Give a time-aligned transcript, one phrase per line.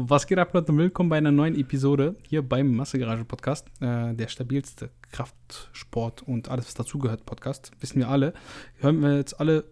[0.00, 0.76] Was geht ab, Leute?
[0.76, 3.66] Willkommen bei einer neuen Episode hier beim Massegarage Podcast.
[3.80, 7.72] Äh, der stabilste Kraftsport und alles, was dazugehört, Podcast.
[7.80, 8.32] Wissen wir alle.
[8.78, 9.64] Hören wir jetzt alle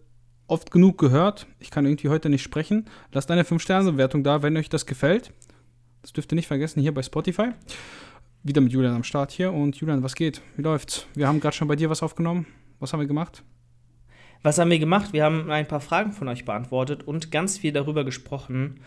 [0.47, 1.47] oft genug gehört.
[1.59, 2.89] Ich kann irgendwie heute nicht sprechen.
[3.13, 5.31] Lasst eine 5-Sterne-Bewertung da, wenn euch das gefällt.
[6.01, 7.51] Das dürft ihr nicht vergessen, hier bei Spotify.
[8.43, 9.53] Wieder mit Julian am Start hier.
[9.53, 10.41] Und Julian, was geht?
[10.57, 11.07] Wie läuft's?
[11.15, 12.47] Wir haben gerade schon bei dir was aufgenommen.
[12.81, 13.43] Was haben wir gemacht?
[14.43, 15.13] Was haben wir gemacht?
[15.13, 18.81] Wir haben ein paar Fragen von euch beantwortet und ganz viel darüber gesprochen,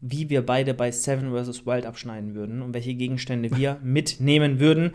[0.00, 1.66] wie wir beide bei Seven vs.
[1.66, 4.92] Wild abschneiden würden und welche Gegenstände wir mitnehmen würden.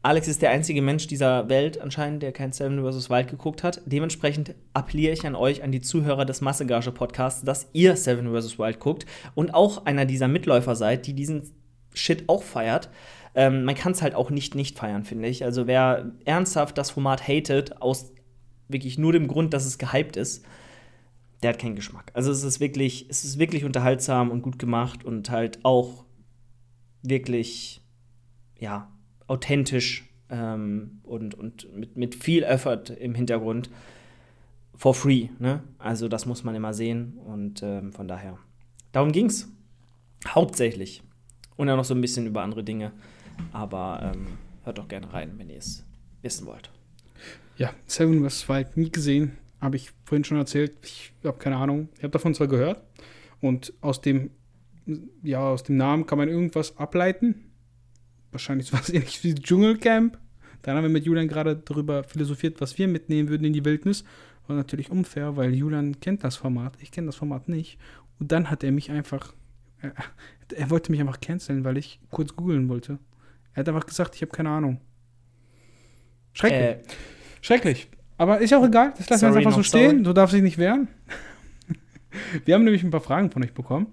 [0.00, 3.10] Alex ist der einzige Mensch dieser Welt anscheinend, der kein Seven vs.
[3.10, 3.82] Wild geguckt hat.
[3.84, 8.58] Dementsprechend appelliere ich an euch, an die Zuhörer des Massegage Podcasts, dass ihr Seven vs.
[8.58, 11.50] Wild guckt und auch einer dieser Mitläufer seid, die diesen
[11.94, 12.90] Shit auch feiert.
[13.34, 15.44] Ähm, man kann es halt auch nicht nicht feiern, finde ich.
[15.44, 18.12] Also wer ernsthaft das Format hatet, aus
[18.68, 20.44] wirklich nur dem Grund, dass es gehypt ist,
[21.42, 22.10] der hat keinen Geschmack.
[22.14, 26.04] Also es ist wirklich, es ist wirklich unterhaltsam und gut gemacht und halt auch
[27.02, 27.80] wirklich,
[28.58, 28.90] ja,
[29.26, 33.70] authentisch ähm, und, und mit, mit viel Effort im Hintergrund
[34.74, 35.28] for free.
[35.38, 35.62] Ne?
[35.78, 38.38] Also das muss man immer sehen und ähm, von daher.
[38.92, 39.48] Darum ging's.
[40.26, 41.02] Hauptsächlich.
[41.56, 42.92] Und dann noch so ein bisschen über andere Dinge.
[43.52, 44.26] Aber ähm,
[44.64, 45.84] hört doch gerne rein, wenn ihr es
[46.22, 46.70] wissen wollt.
[47.56, 48.48] Ja, Seven vs.
[48.48, 49.36] Wild nie gesehen.
[49.60, 50.72] Habe ich vorhin schon erzählt.
[50.82, 51.88] Ich habe keine Ahnung.
[51.96, 52.82] Ich habe davon zwar gehört.
[53.40, 54.30] Und aus dem,
[55.22, 57.50] ja, aus dem Namen kann man irgendwas ableiten.
[58.30, 60.18] Wahrscheinlich was ähnliches wie Dschungelcamp.
[60.62, 64.04] Dann haben wir mit Julian gerade darüber philosophiert, was wir mitnehmen würden in die Wildnis.
[64.46, 66.76] War natürlich unfair, weil Julian kennt das Format.
[66.80, 67.78] Ich kenne das Format nicht.
[68.18, 69.34] Und dann hat er mich einfach.
[69.80, 69.92] Er,
[70.54, 72.98] er wollte mich einfach canceln, weil ich kurz googeln wollte.
[73.52, 74.80] Er hat einfach gesagt, ich habe keine Ahnung.
[76.32, 76.60] Schrecklich.
[76.60, 76.78] Äh,
[77.40, 77.88] Schrecklich.
[78.18, 78.92] Aber ist auch egal.
[78.98, 79.90] Das lassen wir jetzt einfach so stehen.
[79.90, 80.02] Sorry.
[80.02, 80.88] Du darfst dich nicht wehren.
[82.44, 83.86] wir haben nämlich ein paar Fragen von euch bekommen.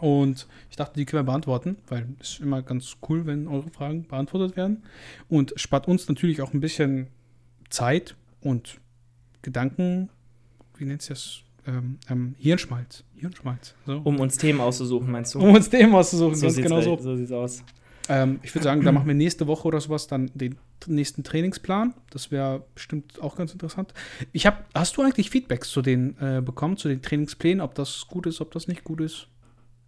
[0.00, 3.70] Und ich dachte, die können wir beantworten, weil es ist immer ganz cool, wenn eure
[3.70, 4.82] Fragen beantwortet werden.
[5.28, 7.06] Und spart uns natürlich auch ein bisschen
[7.70, 8.78] Zeit und
[9.42, 10.10] Gedanken,
[10.76, 11.40] wie nennt es das?
[11.66, 13.04] Ähm, ähm, Hirnschmalz.
[13.16, 13.74] Hirnschmalz.
[13.86, 14.00] So.
[14.04, 15.40] Um uns Themen auszusuchen, meinst du?
[15.40, 16.98] Um uns Themen auszusuchen, so ganz genau so.
[16.98, 17.64] So sieht's aus.
[18.08, 20.56] Ähm, ich würde sagen, da machen wir nächste Woche oder sowas dann den
[20.86, 21.94] nächsten Trainingsplan.
[22.10, 23.92] Das wäre bestimmt auch ganz interessant.
[24.32, 28.06] Ich habe, hast du eigentlich Feedbacks zu den äh, bekommen, zu den Trainingsplänen, ob das
[28.08, 29.28] gut ist, ob das nicht gut ist?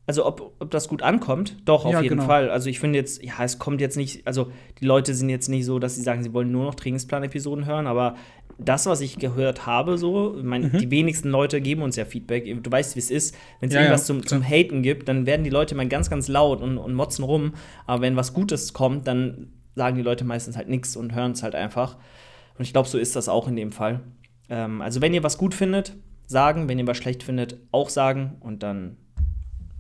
[0.09, 2.27] Also ob, ob das gut ankommt, doch, auf ja, jeden genau.
[2.27, 2.49] Fall.
[2.49, 5.67] Also ich finde jetzt, ja, es kommt jetzt nicht, also die Leute sind jetzt nicht
[5.67, 8.17] so, dass sie sagen, sie wollen nur noch Trainingsplan-Episoden hören, aber
[8.57, 10.79] das, was ich gehört habe, so, mein, mhm.
[10.79, 12.47] die wenigsten Leute geben uns ja Feedback.
[12.63, 13.37] Du weißt, wie es ist.
[13.61, 14.15] Wenn es ja, irgendwas ja.
[14.15, 17.23] zum, zum Haten gibt, dann werden die Leute mal ganz, ganz laut und, und motzen
[17.23, 17.53] rum.
[17.87, 21.43] Aber wenn was Gutes kommt, dann sagen die Leute meistens halt nichts und hören es
[21.43, 21.99] halt einfach.
[22.59, 24.01] Und ich glaube, so ist das auch in dem Fall.
[24.49, 25.95] Ähm, also, wenn ihr was gut findet,
[26.27, 26.69] sagen.
[26.69, 28.37] Wenn ihr was schlecht findet, auch sagen.
[28.41, 28.97] Und dann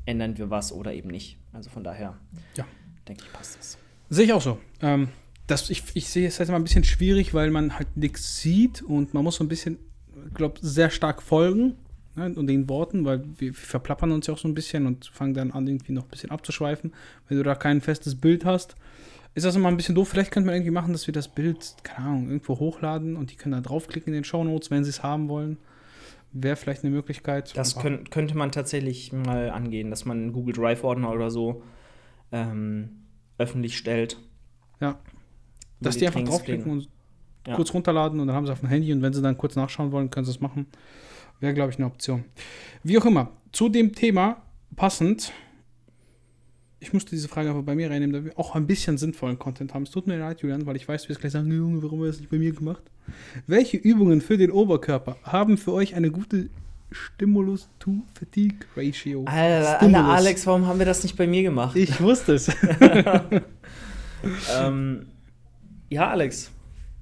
[0.09, 1.37] ändern wir was oder eben nicht.
[1.53, 2.17] Also von daher,
[2.57, 2.67] ja.
[3.07, 3.79] denke ich, passt das.
[4.09, 4.59] Sehe ich auch so.
[4.81, 5.09] Ähm,
[5.47, 8.83] das, ich, ich sehe es halt immer ein bisschen schwierig, weil man halt nichts sieht
[8.83, 9.79] und man muss so ein bisschen,
[10.35, 11.75] glaube sehr stark folgen
[12.17, 15.35] ne, und den Worten, weil wir verplappern uns ja auch so ein bisschen und fangen
[15.35, 16.93] dann an, irgendwie noch ein bisschen abzuschweifen.
[17.29, 18.77] Wenn du da kein festes Bild hast,
[19.35, 20.09] ist das immer ein bisschen doof.
[20.09, 23.37] Vielleicht könnte man irgendwie machen, dass wir das Bild, keine Ahnung, irgendwo hochladen und die
[23.37, 25.59] können da draufklicken in den Show Notes, wenn sie es haben wollen.
[26.33, 27.57] Wäre vielleicht eine Möglichkeit.
[27.57, 31.63] Das könnt, könnte man tatsächlich mal angehen, dass man einen Google Drive-Ordner oder so
[32.33, 33.05] ähm,
[33.39, 34.19] öffentlich stellt.
[34.81, 34.99] Ja.
[35.81, 36.89] Dass die, die einfach draufklicken und
[37.47, 37.57] ja.
[37.57, 39.93] kurz runterladen und dann haben sie auf dem Handy und wenn sie dann kurz nachschauen
[39.93, 40.67] wollen, können sie es machen.
[41.41, 42.25] Wäre, glaube ich, eine Option.
[42.83, 44.43] Wie auch immer, zu dem Thema
[44.77, 45.33] passend,
[46.81, 49.75] ich musste diese Frage einfach bei mir reinnehmen, damit wir auch ein bisschen sinnvollen Content
[49.75, 49.83] haben.
[49.83, 52.07] Es tut mir leid, Julian, weil ich weiß, du wirst gleich sagen, Junge, warum hast
[52.07, 52.83] du das nicht bei mir gemacht?
[53.47, 56.51] Welche Übungen für den Oberkörper haben für euch eine gute
[56.91, 59.25] Stimulus to Fatigue Ratio?
[59.25, 61.77] Alter, Alter, Alex, warum haben wir das nicht bei mir gemacht?
[61.77, 62.49] Ich wusste es.
[64.57, 65.07] ähm,
[65.89, 66.53] ja, Alex,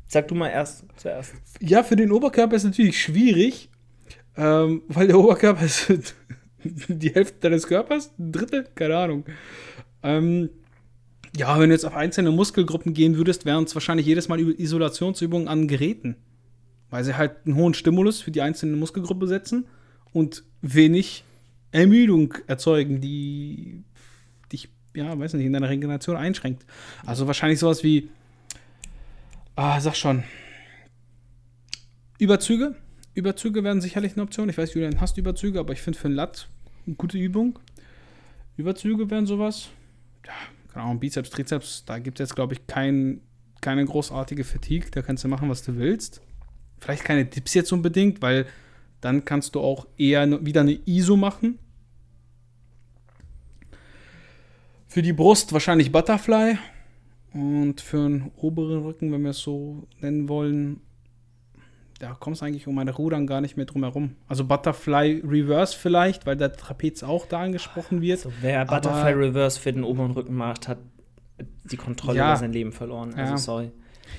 [0.07, 1.35] sag du mal erst zuerst.
[1.61, 3.69] Ja, für den Oberkörper ist es natürlich schwierig,
[4.37, 6.15] ähm, weil der Oberkörper ist
[6.89, 9.25] die Hälfte deines Körpers, ein Drittel, keine Ahnung.
[10.03, 10.51] Ähm,
[11.37, 15.49] ja, wenn du jetzt auf einzelne Muskelgruppen gehen würdest, wären es wahrscheinlich jedes Mal Isolationsübungen
[15.49, 16.17] an Geräten.
[16.91, 19.67] Weil sie halt einen hohen Stimulus für die einzelne Muskelgruppe setzen
[20.13, 21.25] und wenig
[21.73, 23.83] Ermüdung erzeugen, die
[24.53, 26.65] dich, ja, weiß nicht, in deiner Regeneration einschränkt.
[27.05, 28.09] Also wahrscheinlich sowas wie
[29.57, 30.23] Ah, sag schon.
[32.19, 32.77] Überzüge.
[33.15, 34.51] Überzüge werden sicherlich eine Option.
[34.51, 36.49] Ich weiß, Julian hasst Überzüge, aber ich finde für ein Latt
[36.87, 37.59] eine gute Übung.
[38.57, 39.69] Überzüge wären sowas.
[40.27, 40.33] Ja,
[40.73, 43.21] keine Ahnung, Bizeps, Trizeps, da gibt es jetzt, glaube ich, kein,
[43.61, 44.91] keine großartige Fatigue.
[44.91, 46.21] Da kannst du machen, was du willst.
[46.81, 48.47] Vielleicht keine Dips jetzt unbedingt, weil
[49.01, 51.59] dann kannst du auch eher wieder eine ISO machen.
[54.87, 56.59] Für die Brust wahrscheinlich Butterfly.
[57.33, 60.81] Und für den oberen Rücken, wenn wir es so nennen wollen,
[61.99, 64.17] da kommst du eigentlich um meine Rudern gar nicht mehr drum herum.
[64.29, 68.19] Also Butterfly Reverse vielleicht, weil der Trapez auch da angesprochen wird.
[68.19, 70.79] Also wer Butterfly Reverse für den oberen Rücken macht, hat
[71.71, 72.29] die Kontrolle Ja.
[72.33, 73.15] über sein Leben verloren.
[73.15, 73.39] Also Ja.
[73.39, 73.71] sorry.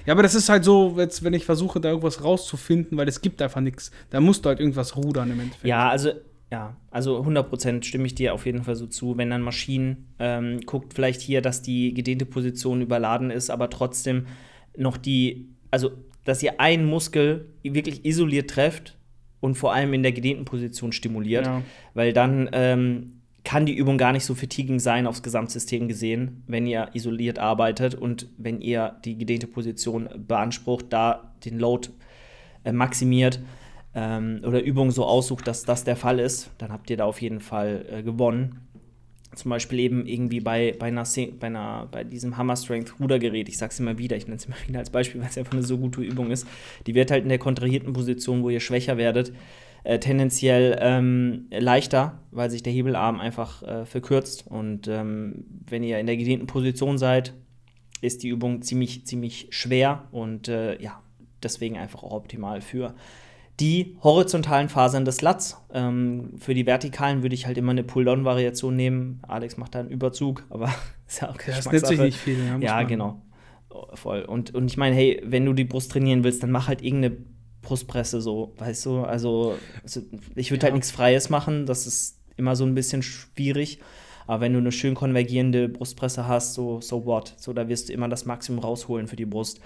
[0.05, 3.21] Ja, aber das ist halt so, jetzt, wenn ich versuche, da irgendwas rauszufinden, weil es
[3.21, 3.91] gibt einfach nichts.
[4.09, 5.65] Da musst du halt irgendwas rudern im Endeffekt.
[5.65, 6.11] Ja, also
[6.51, 9.17] ja, also 100% stimme ich dir auf jeden Fall so zu.
[9.17, 14.27] Wenn dann Maschinen ähm, guckt vielleicht hier, dass die gedehnte Position überladen ist, aber trotzdem
[14.77, 15.91] noch die, also
[16.27, 18.97] dass ihr einen Muskel wirklich isoliert trefft
[19.39, 21.61] und vor allem in der gedehnten Position stimuliert, Ja.
[21.93, 23.13] weil dann ähm,
[23.43, 27.95] kann die Übung gar nicht so fatiguing sein aufs Gesamtsystem gesehen, wenn ihr isoliert arbeitet
[27.95, 31.89] und wenn ihr die gedehnte Position beansprucht, da den Load
[32.65, 33.39] äh, maximiert
[33.95, 37.21] ähm, oder Übungen so aussucht, dass das der Fall ist, dann habt ihr da auf
[37.21, 38.66] jeden Fall äh, gewonnen.
[39.35, 41.05] Zum Beispiel eben irgendwie bei, bei, einer,
[41.39, 44.55] bei, einer, bei diesem Hammer Strength Rudergerät, ich sag's immer wieder, ich nenne es immer
[44.67, 46.47] wieder als Beispiel, weil es einfach eine so gute Übung ist.
[46.87, 49.33] Die wird halt in der kontrahierten Position, wo ihr schwächer werdet,
[49.83, 54.45] äh, tendenziell ähm, leichter, weil sich der Hebelarm einfach äh, verkürzt.
[54.47, 57.33] Und ähm, wenn ihr in der gedehnten Position seid,
[58.01, 61.01] ist die Übung ziemlich, ziemlich schwer und äh, ja,
[61.41, 62.93] deswegen einfach auch optimal für
[63.59, 65.57] die horizontalen Fasern des Lats.
[65.73, 69.19] Ähm, für die vertikalen würde ich halt immer eine Pull-Down-Variation nehmen.
[69.27, 70.69] Alex macht da einen Überzug, aber
[71.07, 72.37] ist ja auch Das nennt sich nicht viel.
[72.45, 73.21] Ja, Ja, genau.
[73.95, 74.21] Voll.
[74.23, 77.17] Und, und ich meine, hey, wenn du die Brust trainieren willst, dann mach halt irgendeine
[77.61, 78.99] Brustpresse so, weißt du?
[79.01, 80.01] Also, also
[80.35, 80.63] ich würde Ja.
[80.65, 83.79] halt nichts Freies machen, das ist immer so ein bisschen schwierig.
[84.25, 87.33] Aber wenn du eine schön konvergierende Brustpresse hast, so, so what?
[87.37, 89.61] So, da wirst du immer das Maximum rausholen für die Brust.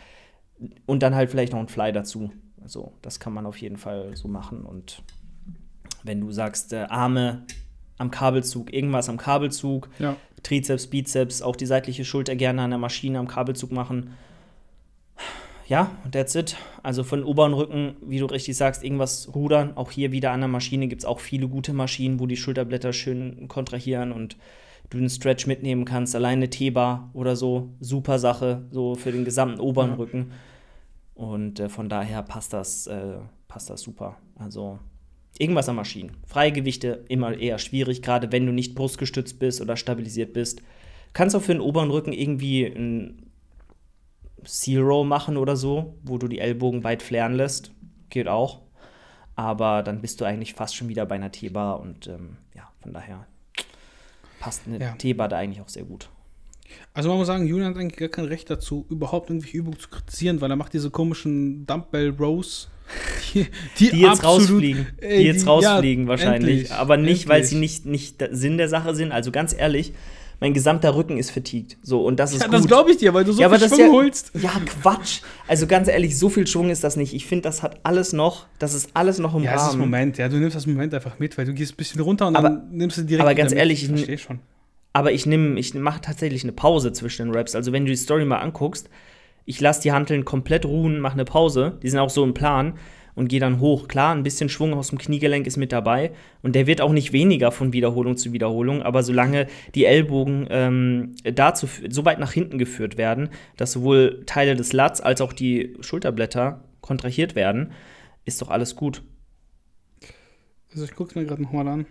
[0.86, 2.32] Und dann halt vielleicht noch ein Fly dazu.
[2.64, 4.62] Also, das kann man auf jeden Fall so machen.
[4.66, 5.02] Und
[6.04, 7.44] wenn du sagst, äh, Arme
[7.98, 10.16] am Kabelzug, irgendwas am Kabelzug, Ja.
[10.44, 14.12] Trizeps, Bizeps, auch die seitliche Schulter gerne an der Maschine am Kabelzug machen.
[15.68, 16.58] Ja, that's it.
[16.84, 19.78] Also von oberen Rücken, wie du richtig sagst, irgendwas rudern.
[19.78, 22.92] Auch hier wieder an der Maschine gibt es auch viele gute Maschinen, wo die Schulterblätter
[22.92, 24.36] schön kontrahieren und
[24.90, 26.14] du einen Stretch mitnehmen kannst.
[26.16, 29.96] Alleine T-Bar oder so, super Sache, so für den gesamten oberen Ja.
[29.98, 30.32] Rücken.
[31.22, 34.18] Und äh, von daher passt das, äh, passt das super.
[34.40, 34.80] Also
[35.38, 36.18] irgendwas an Maschinen.
[36.26, 40.64] Freie Gewichte immer eher schwierig, gerade wenn du nicht brustgestützt bist oder stabilisiert bist.
[41.14, 43.30] Kannst auch für den oberen Rücken irgendwie ein
[44.46, 47.72] Zero machen oder so, wo du die Ellbogen weit flären lässt.
[48.10, 48.62] Geht auch.
[49.36, 52.94] Aber dann bist du eigentlich fast schon wieder bei einer T-Bar und ähm, ja, von
[52.94, 53.28] daher
[54.40, 54.94] passt eine Ja.
[54.94, 56.10] T-Bar da eigentlich auch sehr gut.
[56.94, 59.90] Also man muss sagen, Julian hat eigentlich gar kein Recht dazu, überhaupt irgendwelche Übungen zu
[59.90, 62.70] kritisieren, weil er macht diese komischen Dumbbell Rows,
[63.34, 63.46] die,
[63.80, 64.88] Die jetzt absolut- rausfliegen.
[64.98, 66.52] ey, die jetzt die- rausfliegen ja, wahrscheinlich.
[66.62, 67.86] endlich, Aber nicht, weil sie endlich.
[67.86, 69.12] nicht, nicht der Sinn der Sache sind.
[69.14, 69.94] Also ganz ehrlich,
[70.42, 71.78] mein gesamter Rücken ist fatigued.
[71.84, 72.56] So, und das ist Ja, gut.
[72.56, 74.32] das glaube ich dir, weil du so ja, viel das Schwung ja, holst.
[74.42, 74.50] Ja,
[74.82, 75.22] Quatsch.
[75.48, 77.14] Also ganz ehrlich, so viel Schwung ist das nicht.
[77.14, 79.80] Ich finde, das hat alles noch, das ist alles noch im Ja, es ist Rahmen.
[79.82, 82.36] Moment, ja, du nimmst das Moment einfach mit, weil du gehst ein bisschen runter und
[82.36, 83.60] Aber- dann nimmst du direkt aber ganz wieder mit.
[83.60, 84.40] ehrlich, ich verstehe schon.
[84.94, 87.56] Aber ich nehme, ich mache tatsächlich eine Pause zwischen den Raps.
[87.56, 88.90] Also wenn du die Story mal anguckst,
[89.46, 91.80] ich lasse die Hanteln komplett ruhen, mache eine Pause.
[91.82, 92.74] Die sind auch so im Plan
[93.16, 93.88] und gehe dann hoch.
[93.88, 96.12] Klar, ein bisschen Schwung aus dem Kniegelenk ist mit dabei
[96.42, 98.82] und der wird auch nicht weniger von Wiederholung zu Wiederholung.
[98.82, 104.56] Aber solange die Ellbogen ähm, dazu so weit nach hinten geführt werden, dass sowohl Teile
[104.56, 107.72] des Lats als auch die Schulterblätter kontrahiert werden,
[108.26, 109.04] ist doch alles gut.
[110.72, 111.86] Also ich gucke mir gerade nochmal an.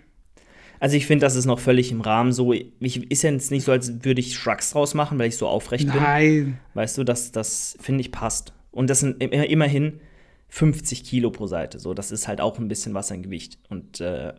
[0.80, 2.32] Also ich finde, das ist noch völlig im Rahmen.
[2.32, 2.72] So, ich,
[3.10, 5.86] ist ja jetzt nicht so, als würde ich Shrugs draus machen, weil ich so aufrecht
[5.86, 6.02] bin.
[6.02, 6.58] Nein.
[6.74, 8.54] Weißt du, das, das finde ich passt.
[8.72, 10.00] Und das sind im- immerhin
[10.48, 11.78] 50 Kilo pro Seite.
[11.78, 13.58] So, das ist halt auch ein bisschen was an Gewicht.
[13.68, 14.32] Und äh,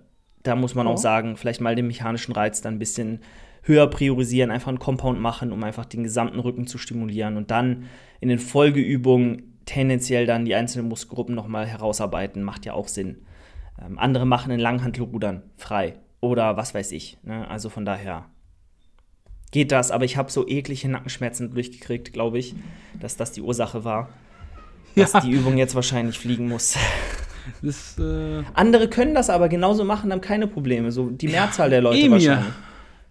[0.43, 0.93] da muss man Ja.
[0.93, 3.19] auch sagen, vielleicht mal den mechanischen Reiz dann ein bisschen
[3.63, 7.83] höher priorisieren, einfach einen Compound machen, um einfach den gesamten Rücken zu stimulieren und dann
[8.19, 13.17] in den Folgeübungen tendenziell dann die einzelnen Muskelgruppen nochmal herausarbeiten, macht ja auch Sinn.
[13.79, 17.17] Ähm, andere machen in Langhantelrudern frei oder was weiß ich.
[17.23, 17.47] Ne?
[17.49, 18.25] Also von daher
[19.51, 22.55] geht das, aber ich habe so eklige Nackenschmerzen durchgekriegt, glaube ich,
[22.99, 24.09] dass das die Ursache war,
[24.95, 25.19] dass Ja.
[25.19, 26.77] die Übung jetzt wahrscheinlich fliegen muss.
[27.63, 30.91] Das, äh, Andere können das aber genauso machen, haben keine Probleme.
[30.91, 32.11] So die Mehrzahl der Leute Emir.
[32.11, 32.53] wahrscheinlich.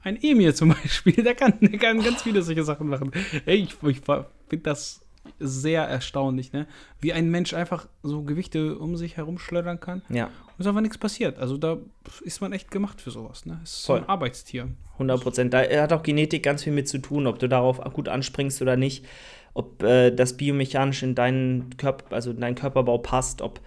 [0.05, 3.11] Ein Emir zum Beispiel, der kann, der kann ganz viele solche Sachen machen.
[3.45, 5.01] Ey, ich, ich finde das
[5.41, 6.69] sehr erstaunlich, ne?
[7.01, 11.39] Wie ein Mensch einfach so Gewichte um sich herumschleudern kann Ja, ist einfach nichts passiert.
[11.39, 11.79] Also da
[12.23, 13.61] ist man echt gemacht für sowas, ne?
[13.65, 14.01] Ist so Voll.
[14.01, 14.69] ein Arbeitstier.
[14.95, 15.55] 100 Prozent.
[15.55, 18.77] Da hat auch Genetik ganz viel mit zu tun, ob du darauf gut anspringst oder
[18.77, 19.07] nicht,
[19.55, 23.61] ob äh, das biomechanisch in deinen Körper, also in deinen Körperbau passt, ob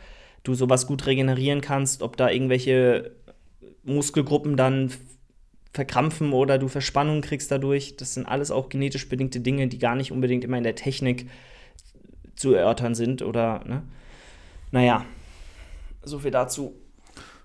[0.43, 3.11] du sowas gut regenerieren kannst, ob da irgendwelche
[3.83, 4.91] Muskelgruppen dann
[5.73, 7.97] verkrampfen oder du Verspannung kriegst dadurch.
[7.97, 11.27] Das sind alles auch genetisch bedingte Dinge, die gar nicht unbedingt immer in der Technik
[12.35, 13.83] zu erörtern sind oder, ne?
[14.71, 15.05] Naja,
[16.03, 16.73] so viel dazu.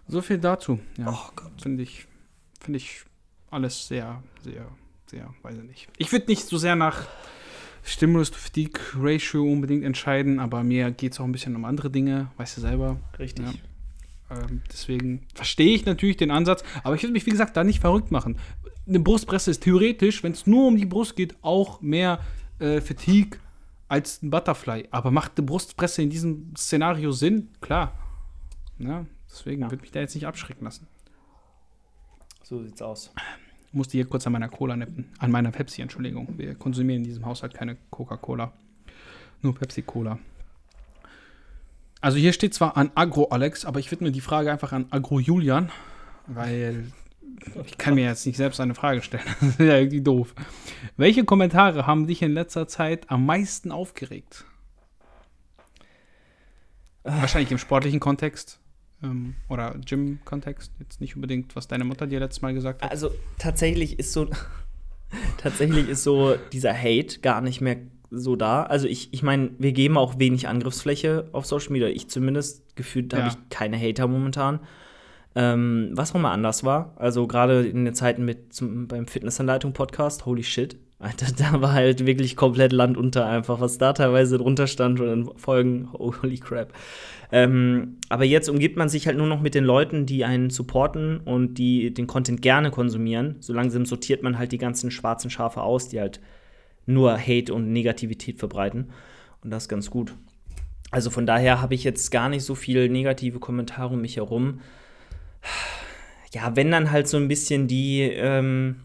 [0.06, 0.80] So viel dazu.
[0.96, 1.52] Ja, Oh Gott.
[1.60, 2.06] finde ich,
[2.60, 3.02] finde ich
[3.50, 4.66] alles sehr, sehr,
[5.10, 5.88] sehr, weiß ich nicht.
[5.98, 7.06] Ich würde nicht so sehr nach
[7.84, 12.60] Stimulus-to-Fatigue-Ratio unbedingt entscheiden, aber mir geht es auch ein bisschen um andere Dinge, weißt du
[12.60, 12.98] selber.
[13.18, 13.44] Richtig.
[13.46, 14.36] Ja.
[14.36, 17.80] Ähm, deswegen verstehe ich natürlich den Ansatz, aber ich würde mich, wie gesagt, da nicht
[17.80, 18.38] verrückt machen.
[18.86, 22.20] Eine Brustpresse ist theoretisch, wenn es nur um die Brust geht, auch mehr
[22.58, 23.38] äh, Fatigue
[23.88, 24.88] als ein Butterfly.
[24.90, 27.48] Aber macht eine Brustpresse in diesem Szenario Sinn?
[27.60, 27.92] Klar.
[28.78, 29.70] Ja, deswegen Ja.
[29.70, 30.87] würde mich da jetzt nicht abschrecken lassen.
[32.42, 33.12] So sieht's aus.
[33.73, 35.12] Musste hier kurz an meiner Cola nippen.
[35.18, 36.38] An meiner Pepsi, Entschuldigung.
[36.38, 38.52] Wir konsumieren in diesem Haushalt keine Coca-Cola.
[39.42, 40.18] Nur Pepsi-Cola.
[42.00, 45.18] Also hier steht zwar an Agro Alex, aber ich widme die Frage einfach an Agro
[45.20, 45.70] Julian,
[46.26, 46.90] weil
[47.66, 49.25] ich kann mir jetzt nicht selbst eine Frage stellen.
[49.40, 50.35] Das ist ja irgendwie doof.
[50.97, 54.44] Welche Kommentare haben dich in letzter Zeit am meisten aufgeregt?
[57.02, 58.61] Wahrscheinlich im sportlichen Kontext
[59.02, 60.72] ähm, oder Gym-Kontext.
[60.78, 62.90] Jetzt nicht unbedingt, was deine Mutter dir letztes Mal gesagt hat.
[62.90, 64.28] Also tatsächlich ist so
[65.38, 67.76] tatsächlich ist so dieser Hate gar nicht mehr
[68.10, 68.62] so da.
[68.62, 71.88] Also ich, ich meine, wir geben auch wenig Angriffsfläche auf Social Media.
[71.88, 73.20] Ich zumindest gefühlt Ja.
[73.20, 74.60] habe ich keine Hater momentan.
[75.34, 79.72] Ähm, was auch mal anders war, also gerade in den Zeiten mit zum, beim Fitnessanleitung
[79.72, 84.38] Podcast, holy shit, Alter, da war halt wirklich komplett Land unter einfach, was da teilweise
[84.38, 86.72] drunter stand und in Folgen, holy crap.
[87.30, 91.18] Ähm, aber jetzt umgibt man sich halt nur noch mit den Leuten, die einen supporten
[91.18, 93.36] und die den Content gerne konsumieren.
[93.40, 96.20] So langsam sortiert man halt die ganzen schwarzen Schafe aus, die halt
[96.86, 98.90] nur Hate und Negativität verbreiten.
[99.44, 100.14] Und das ist ganz gut.
[100.90, 104.60] Also von daher habe ich jetzt gar nicht so viele negative Kommentare um mich herum.
[106.32, 108.76] Ja, wenn dann halt so ein bisschen die, ähm,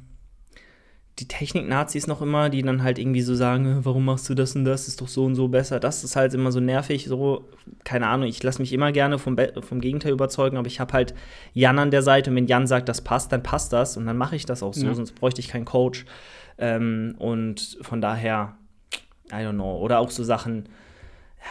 [1.20, 4.56] die Technik-Nazis noch immer, die dann halt irgendwie so sagen, "Äh, warum machst du das
[4.56, 5.80] und das, ist doch so und so besser.
[5.80, 7.46] Das ist halt immer so nervig, so,
[7.84, 10.92] keine Ahnung, ich lasse mich immer gerne vom, Be vom Gegenteil überzeugen, aber ich habe
[10.94, 11.14] halt
[11.54, 14.18] Jan an der Seite und wenn Jan sagt, das passt, dann passt das und dann
[14.18, 14.96] mache ich das auch so, Ja.
[14.96, 16.06] sonst bräuchte ich keinen Coach.
[16.58, 18.56] Ähm, und von daher,
[19.32, 19.78] I don't know.
[19.80, 20.68] Oder auch so Sachen,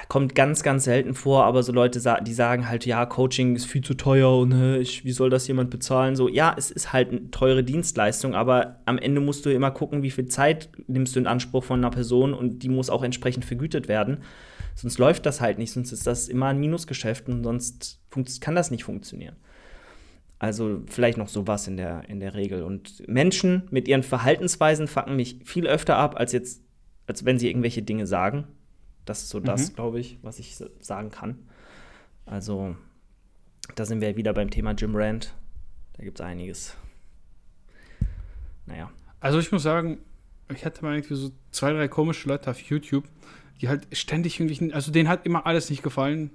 [0.09, 3.83] kommt ganz, ganz selten vor, aber so Leute, die sagen halt, ja, Coaching ist viel
[3.83, 6.17] zu teuer und ich, wie soll das jemand bezahlen?
[6.17, 10.03] So, ja, es ist halt eine teure Dienstleistung, aber am Ende musst du immer gucken,
[10.03, 13.45] wie viel Zeit nimmst du in Anspruch von einer Person und die muss auch entsprechend
[13.45, 14.19] vergütet werden.
[14.75, 18.01] Sonst läuft das halt nicht, sonst ist das immer ein Minusgeschäft und sonst
[18.41, 19.37] kann das nicht funktionieren.
[20.39, 22.65] Also vielleicht noch sowas in der, in der Regel.
[22.65, 26.63] Und Menschen mit ihren Verhaltensweisen fucken mich viel öfter ab, als jetzt,
[27.07, 28.49] als wenn sie irgendwelche Dinge sagen.
[29.05, 29.75] Das ist so das, Mhm.
[29.75, 31.39] glaube ich, was ich sagen kann.
[32.27, 32.77] Also,
[33.75, 35.35] da sind wir wieder beim Thema Jim Rand.
[35.97, 36.77] Da gibt es einiges.
[38.67, 38.91] Naja.
[39.21, 39.99] Also ich muss sagen,
[40.55, 43.05] ich hatte mal irgendwie so zwei, drei komische Leute auf YouTube,
[43.61, 46.31] die halt ständig irgendwie, also denen hat immer alles nicht gefallen.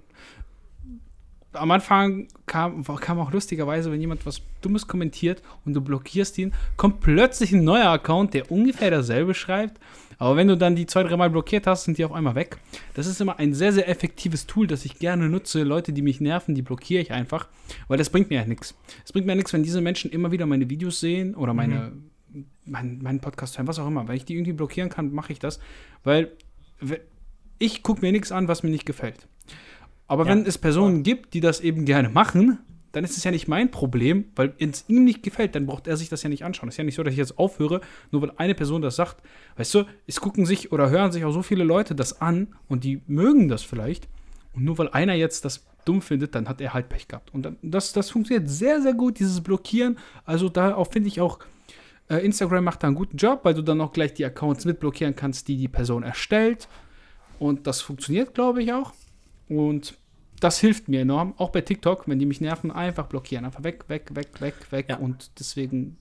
[1.53, 6.53] Am Anfang kam, kam auch lustigerweise, wenn jemand was Dummes kommentiert und du blockierst ihn,
[6.75, 9.79] kommt plötzlich ein neuer Account, der ungefähr dasselbe schreibt.
[10.19, 12.57] Aber wenn du dann die zwei, dreimal blockiert hast, sind die auf einmal weg.
[12.95, 15.63] Das ist immer ein sehr, sehr effektives Tool, das ich gerne nutze.
[15.63, 17.47] Leute, die mich nerven, die blockiere ich einfach,
[17.87, 18.73] weil das bringt mir ja nichts.
[19.05, 21.91] Es bringt mir nichts, wenn diese Menschen immer wieder meine Videos sehen oder meine,
[22.65, 24.07] mein, meinen Podcast hören, was auch immer.
[24.07, 25.59] Wenn ich die irgendwie blockieren kann, mache ich das,
[26.03, 26.31] weil
[26.79, 27.01] we-
[27.59, 29.27] ich gucke mir nichts an, was mir nicht gefällt.
[30.07, 30.31] Aber Ja.
[30.31, 32.59] wenn es Personen gibt, die das eben gerne machen,
[32.97, 35.97] dann ist es ja nicht mein Problem, weil es ihm nicht gefällt, dann braucht er
[35.97, 36.67] sich das ja nicht anschauen.
[36.67, 39.21] Es ist ja nicht so, dass ich jetzt aufhöre, nur weil eine Person das sagt.
[39.55, 42.83] Weißt du, es gucken sich oder hören sich auch so viele Leute das an und
[42.83, 44.07] die mögen das vielleicht.
[44.53, 47.31] Und nur weil einer jetzt das dumm findet, dann hat er halt Pech gehabt.
[47.35, 49.99] Und das, das funktioniert sehr, sehr gut, dieses Blockieren.
[50.25, 51.37] Also da finde ich auch,
[52.09, 55.15] äh, Instagram macht da einen guten Job, weil du dann auch gleich die Accounts mitblockieren
[55.15, 56.67] kannst, die die Person erstellt.
[57.37, 58.91] Und das funktioniert, glaube ich, auch.
[59.49, 59.99] Und
[60.39, 61.33] das hilft mir enorm.
[61.37, 63.45] Auch bei TikTok, wenn die mich nerven, einfach blockieren.
[63.45, 64.85] Einfach weg, weg, weg, weg, weg.
[64.89, 64.97] Ja.
[64.97, 65.97] Und deswegen,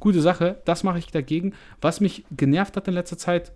[0.00, 0.60] gute Sache.
[0.64, 1.54] Das mache ich dagegen.
[1.80, 3.52] Was mich genervt hat in letzter Zeit,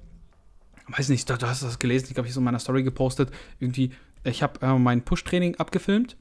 [0.88, 2.82] weiß nicht, du, du hast das gelesen, ich glaube, ich habe es in meiner Story
[2.82, 3.30] gepostet.
[3.58, 3.90] Irgendwie,
[4.24, 6.16] ich habe äh, mein Push-Training abgefilmt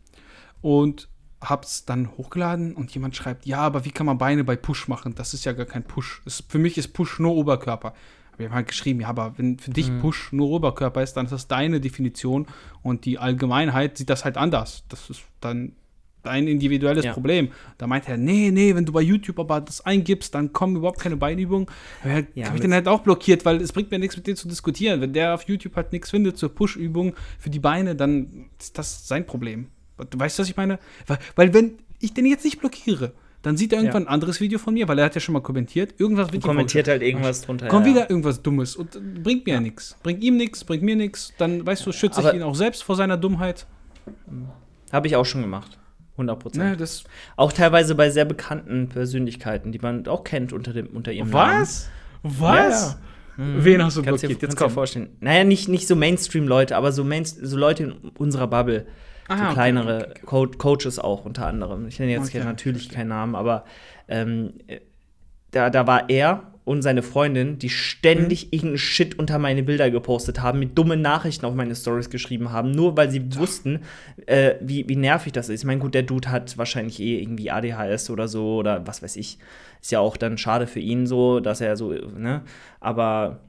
[0.61, 1.07] und
[1.41, 4.87] habe es dann hochgeladen und jemand schreibt, ja, aber wie kann man Beine bei Push
[4.87, 5.13] machen?
[5.15, 6.23] Das ist ja gar kein Push.
[6.25, 7.93] Es, für mich ist Push nur Oberkörper.
[8.37, 11.31] Wir haben halt geschrieben, ja, aber wenn für dich Push nur Oberkörper ist, dann ist
[11.31, 12.47] das deine Definition
[12.81, 14.83] und die Allgemeinheit sieht das halt anders.
[14.89, 15.73] Das ist dann
[16.25, 17.13] dein individuelles Ja.
[17.13, 17.49] Problem.
[17.77, 20.99] Da meint er, nee, nee, wenn du bei YouTube aber das eingibst, dann kommen überhaupt
[20.99, 21.67] keine Beinübungen.
[22.03, 24.35] Ja, Ja, habe ich den halt auch blockiert, weil es bringt mir nichts mit dir
[24.35, 25.01] zu diskutieren.
[25.01, 29.07] Wenn der auf YouTube halt nichts findet zur Push-Übung für die Beine, dann ist das
[29.07, 29.67] sein Problem.
[30.09, 30.79] Du weißt, was ich meine?
[31.07, 33.13] Weil, weil wenn ich den jetzt nicht blockiere,
[33.45, 35.41] dann sieht er irgendwann ein anderes Video von mir, weil er hat ja schon mal
[35.41, 35.93] kommentiert.
[35.99, 37.67] Irgendwas wird Und kommentiert halt irgendwas drunter.
[37.67, 39.95] Kommt ja, wieder irgendwas Dummes und äh, bringt mir ja, nichts.
[40.01, 41.31] Bringt ihm nichts, bringt mir nichts.
[41.37, 43.67] Dann, weißt du, schütze ich ihn auch selbst vor seiner Dummheit.
[44.91, 45.77] Habe ich auch schon gemacht.
[46.13, 46.65] 100 Prozent.
[46.65, 47.03] Ne, das,
[47.35, 51.61] Auch teilweise bei sehr bekannten Persönlichkeiten, die man auch kennt unter, dem, unter ihrem Namen.
[51.61, 51.89] was?
[52.23, 52.93] Was?
[52.93, 52.99] Ja,
[53.37, 53.65] Mhm.
[53.65, 54.51] Wen hast du Kannst dir, blockiert?
[54.51, 55.09] kannst dir vorstellen.
[55.19, 58.87] Naja, nicht, nicht so Mainstream-Leute, aber so, Mainst so Leute in unserer Bubble.
[59.27, 60.21] Ah, so okay, kleinere okay, okay.
[60.25, 61.87] Co Coaches auch unter anderem.
[61.87, 63.65] Ich nenne jetzt hier natürlich keinen Namen, aber
[64.07, 64.79] ähm, äh,
[65.51, 67.71] da, da war er und seine Freundin, die Mhm.
[67.71, 72.51] ständig irgendeinen Shit unter meine Bilder gepostet haben, mit dummen Nachrichten auf meine Stories geschrieben
[72.51, 73.81] haben, nur weil sie wussten,
[74.25, 75.61] äh, wie, wie nervig das ist.
[75.61, 79.15] Ich meine, gut, der Dude hat wahrscheinlich eh irgendwie ADHS oder so oder was weiß
[79.15, 79.37] ich.
[79.79, 82.41] Ist ja auch dann schade für ihn so, dass er so, ne?
[82.79, 83.41] Aber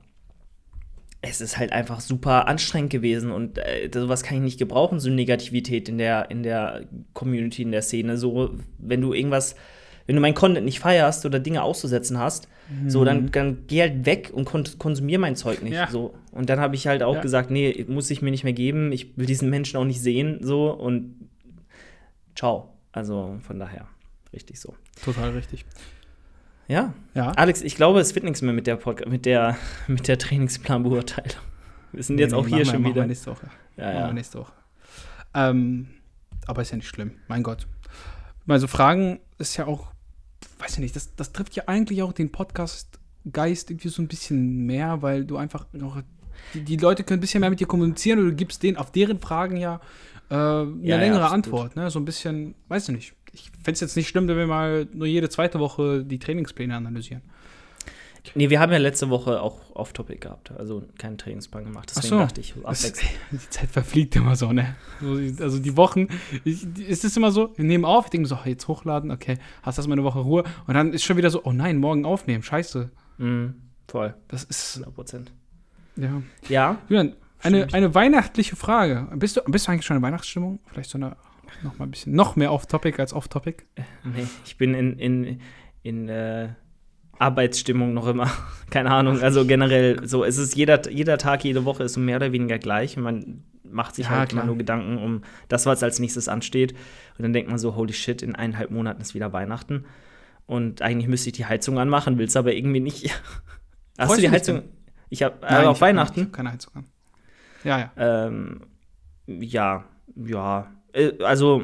[1.22, 5.10] es ist halt einfach super anstrengend gewesen und äh, sowas kann ich nicht gebrauchen, so
[5.10, 8.16] Negativität in der, in der Community, in der Szene.
[8.16, 9.56] So, wenn du irgendwas,
[10.06, 12.48] wenn du mein Content nicht feierst oder Dinge auszusetzen hast,
[12.88, 15.70] so, dann, dann geh halt weg und kon konsumier mein Zeug nicht.
[15.72, 15.76] Mhm.
[15.78, 15.88] Ja.
[15.88, 16.14] So.
[16.32, 17.20] Und dann habe ich halt auch Ja.
[17.20, 20.38] gesagt, nee, muss ich mir nicht mehr geben, ich will diesen Menschen auch nicht sehen,
[20.42, 21.28] so und
[22.34, 22.72] ciao.
[22.92, 23.86] Also von daher,
[24.32, 24.74] richtig so.
[25.04, 25.64] Total richtig.
[26.68, 27.30] Ja, Ja.
[27.32, 29.56] Alex, ich glaube, es wird nichts mehr mit der, Podca- mit der,
[29.86, 31.40] mit der Trainingsplanbeurteilung.
[31.92, 33.02] Wir sind jetzt Nee, auch nee, hier wir- schon machen wieder.
[33.02, 33.48] Wir nächste Woche.
[33.76, 34.12] Ja, Machen wir ja.
[34.12, 34.52] nächste Woche.
[35.34, 35.86] Ähm,
[36.46, 37.12] aber ist ja nicht schlimm.
[37.28, 37.66] Mein Gott.
[38.48, 39.92] Also Fragen ist ja auch,
[40.58, 44.64] weiß ich nicht, das, das trifft ja eigentlich auch den Podcast-Geist irgendwie so ein bisschen
[44.66, 46.00] mehr, weil du einfach noch,
[46.54, 48.92] die, die Leute können ein bisschen mehr mit dir kommunizieren und du gibst denen auf
[48.92, 49.80] deren Fragen ja
[50.30, 51.32] äh, eine Ja, ja, längere absolut.
[51.34, 51.76] Antwort.
[51.76, 51.90] Ne?
[51.90, 53.12] So ein bisschen, weiß ich nicht.
[53.38, 56.74] Ich fände es jetzt nicht schlimm, wenn wir mal nur jede zweite Woche die Trainingspläne
[56.74, 57.22] analysieren.
[58.34, 61.90] Nee, wir haben ja letzte Woche auch Off-Topic gehabt, also keinen Trainingsplan gemacht.
[61.92, 62.18] Ach Deswegen so.
[62.18, 63.10] dachte ich, Das, abwechselnd.
[63.30, 64.74] die Zeit verfliegt immer so, ne?
[65.00, 65.12] So,
[65.44, 66.08] Also die Wochen,
[66.44, 69.38] ich, die- es ist immer so, wir nehmen auf, ich denke so, jetzt hochladen, okay,
[69.62, 72.42] hast erstmal eine Woche Ruhe und dann ist schon wieder so, oh nein, morgen aufnehmen,
[72.42, 72.90] scheiße.
[73.18, 73.54] Mhm,
[73.86, 75.32] voll, Das ist, 100 Prozent.
[75.94, 76.20] ja.
[76.48, 79.06] Ja, Julian, eine, eine weihnachtliche Frage.
[79.14, 80.58] Bist du, bist du eigentlich schon in Weihnachtsstimmung?
[80.72, 81.16] Vielleicht so eine,
[81.62, 83.64] noch mal ein bisschen, noch mehr off-topic als off-topic?
[84.04, 85.40] nee, ich bin in, in,
[85.82, 86.50] in äh,
[87.18, 88.30] Arbeitsstimmung noch immer.
[88.70, 92.16] Keine Ahnung, also generell so, es ist jeder, jeder Tag, jede Woche ist so mehr
[92.16, 94.42] oder weniger gleich man macht sich Ja, halt klar.
[94.42, 96.72] immer nur Gedanken um das, was als nächstes ansteht.
[97.18, 99.84] Und dann denkt man so, holy shit, in eineinhalb Monaten ist wieder Weihnachten.
[100.46, 103.04] Und eigentlich müsste ich die Heizung anmachen, will es aber irgendwie nicht.
[103.98, 104.56] Hast Freust du die Heizung?
[104.56, 104.68] denn?
[105.08, 106.22] Ich habe äh, auf Weihnachten.
[106.26, 106.84] Hab keine Heizung an.
[107.64, 107.90] Ja, ja.
[107.96, 108.60] Ähm,
[109.26, 110.70] ja, ja.
[110.96, 111.62] Äh, also,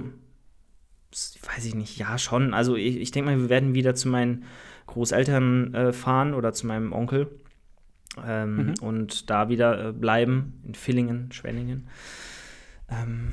[1.10, 2.54] weiß ich nicht, ja, schon.
[2.54, 4.44] Also, ich, ich denke mal, wir werden wieder zu meinen
[4.86, 7.28] Großeltern äh, fahren oder zu meinem Onkel.
[8.26, 8.74] Ähm, Mhm.
[8.82, 11.88] Und da wieder äh, bleiben, in Villingen, Schwenningen.
[12.90, 13.32] Ähm,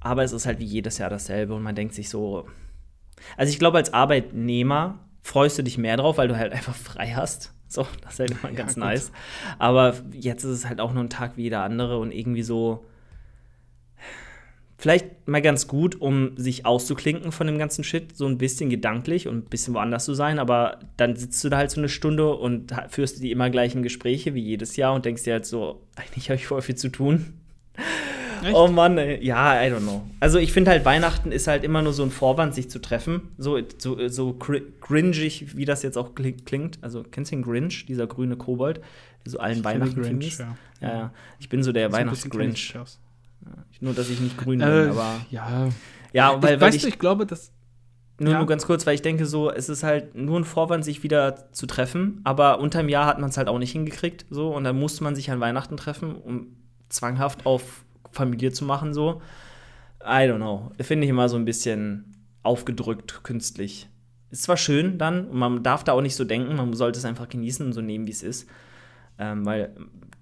[0.00, 2.48] aber es ist halt wie jedes Jahr dasselbe und man denkt sich so.
[3.36, 7.12] Also, ich glaube, als Arbeitnehmer freust du dich mehr drauf, weil du halt einfach frei
[7.14, 7.52] hast.
[7.68, 8.84] So, das ist halt immer Ja, ganz gut.
[8.84, 9.12] nice.
[9.58, 12.84] Aber jetzt ist es halt auch nur ein Tag wie jeder andere und irgendwie so.
[14.80, 19.28] Vielleicht mal ganz gut, um sich auszuklinken von dem ganzen Shit, so ein bisschen gedanklich
[19.28, 22.34] und ein bisschen woanders zu sein, aber dann sitzt du da halt so eine Stunde
[22.34, 26.30] und führst die immer gleichen Gespräche wie jedes Jahr und denkst dir halt so, eigentlich
[26.30, 27.34] habe ich voll viel zu tun.
[28.42, 28.54] Echt?
[28.54, 29.22] Oh Mann, ey.
[29.22, 30.02] ja, I don't know.
[30.18, 33.28] Also ich finde halt, Weihnachten ist halt immer nur so ein Vorwand, sich zu treffen.
[33.36, 36.78] So, so, so cringig, wie das jetzt auch kli- klingt.
[36.80, 38.80] Also, kennst du den Grinch, dieser grüne Kobold,
[39.26, 40.56] so allen Weihnachten Grinch, ja.
[40.80, 41.12] Ja, ja.
[41.38, 42.72] Ich bin so der Weihnachtsgrinch.
[43.80, 45.20] Nur, dass ich nicht grün bin, Äh, aber.
[45.30, 45.68] ja.
[46.12, 47.52] Ja, weil, ich, weil weißt ich, du, ich glaube, dass
[48.18, 48.38] nur, ja.
[48.38, 51.50] nur ganz kurz, weil ich denke so, es ist halt nur ein Vorwand, sich wieder
[51.52, 54.78] zu treffen, aber unterm Jahr hat man es halt auch nicht hingekriegt, so, und dann
[54.78, 56.48] musste man sich an Weihnachten treffen, um
[56.90, 59.22] zwanghaft auf Familie zu machen, so.
[60.02, 60.72] I don't know.
[60.80, 63.88] Finde ich immer so ein bisschen aufgedrückt, künstlich.
[64.30, 67.04] Ist zwar schön dann, und man darf da auch nicht so denken, man sollte es
[67.04, 68.48] einfach genießen und so nehmen, wie es ist.
[69.18, 69.74] Ähm, weil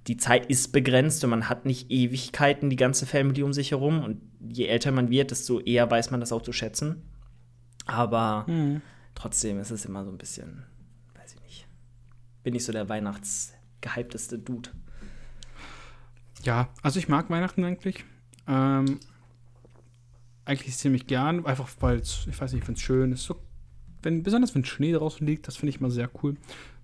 [0.09, 4.03] die Zeit ist begrenzt und man hat nicht Ewigkeiten die ganze Family um sich herum.
[4.03, 7.03] Und je älter man wird, desto eher weiß man das auch zu schätzen.
[7.85, 8.81] Aber Hm.
[9.15, 10.65] trotzdem ist es immer so ein bisschen,
[11.15, 11.67] weiß ich nicht.
[12.43, 14.71] Bin ich so der weihnachtsgehypteste Dude.
[16.43, 18.05] Ja, also ich mag Weihnachten eigentlich.
[18.47, 19.01] Ähm,
[20.47, 23.25] eigentlich ziemlich gern, einfach weil es, ich weiß nicht, wenn es schön ist.
[23.25, 23.37] So,
[24.03, 26.37] wenn, besonders wenn Schnee draußen liegt, das finde ich immer sehr cool.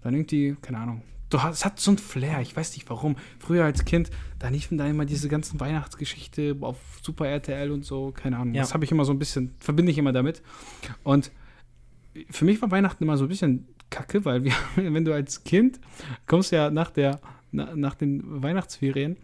[0.03, 1.03] Dann irgendwie, keine Ahnung.
[1.31, 3.17] Du hast, es hat so ein Flair, ich weiß nicht warum.
[3.39, 8.13] Früher als Kind, da liefen da immer diese ganzen Weihnachtsgeschichte auf Super RTL und so,
[8.13, 8.55] keine Ahnung.
[8.55, 8.63] Ja.
[8.63, 10.43] Das habe ich immer so ein bisschen, verbinde ich immer damit.
[11.03, 11.33] Und
[12.31, 15.81] für mich war Weihnachten immer so ein bisschen kacke, weil wir, wenn du als Kind
[16.27, 17.21] kommst ja nach der,
[17.53, 19.17] na, nach den Weihnachtsferien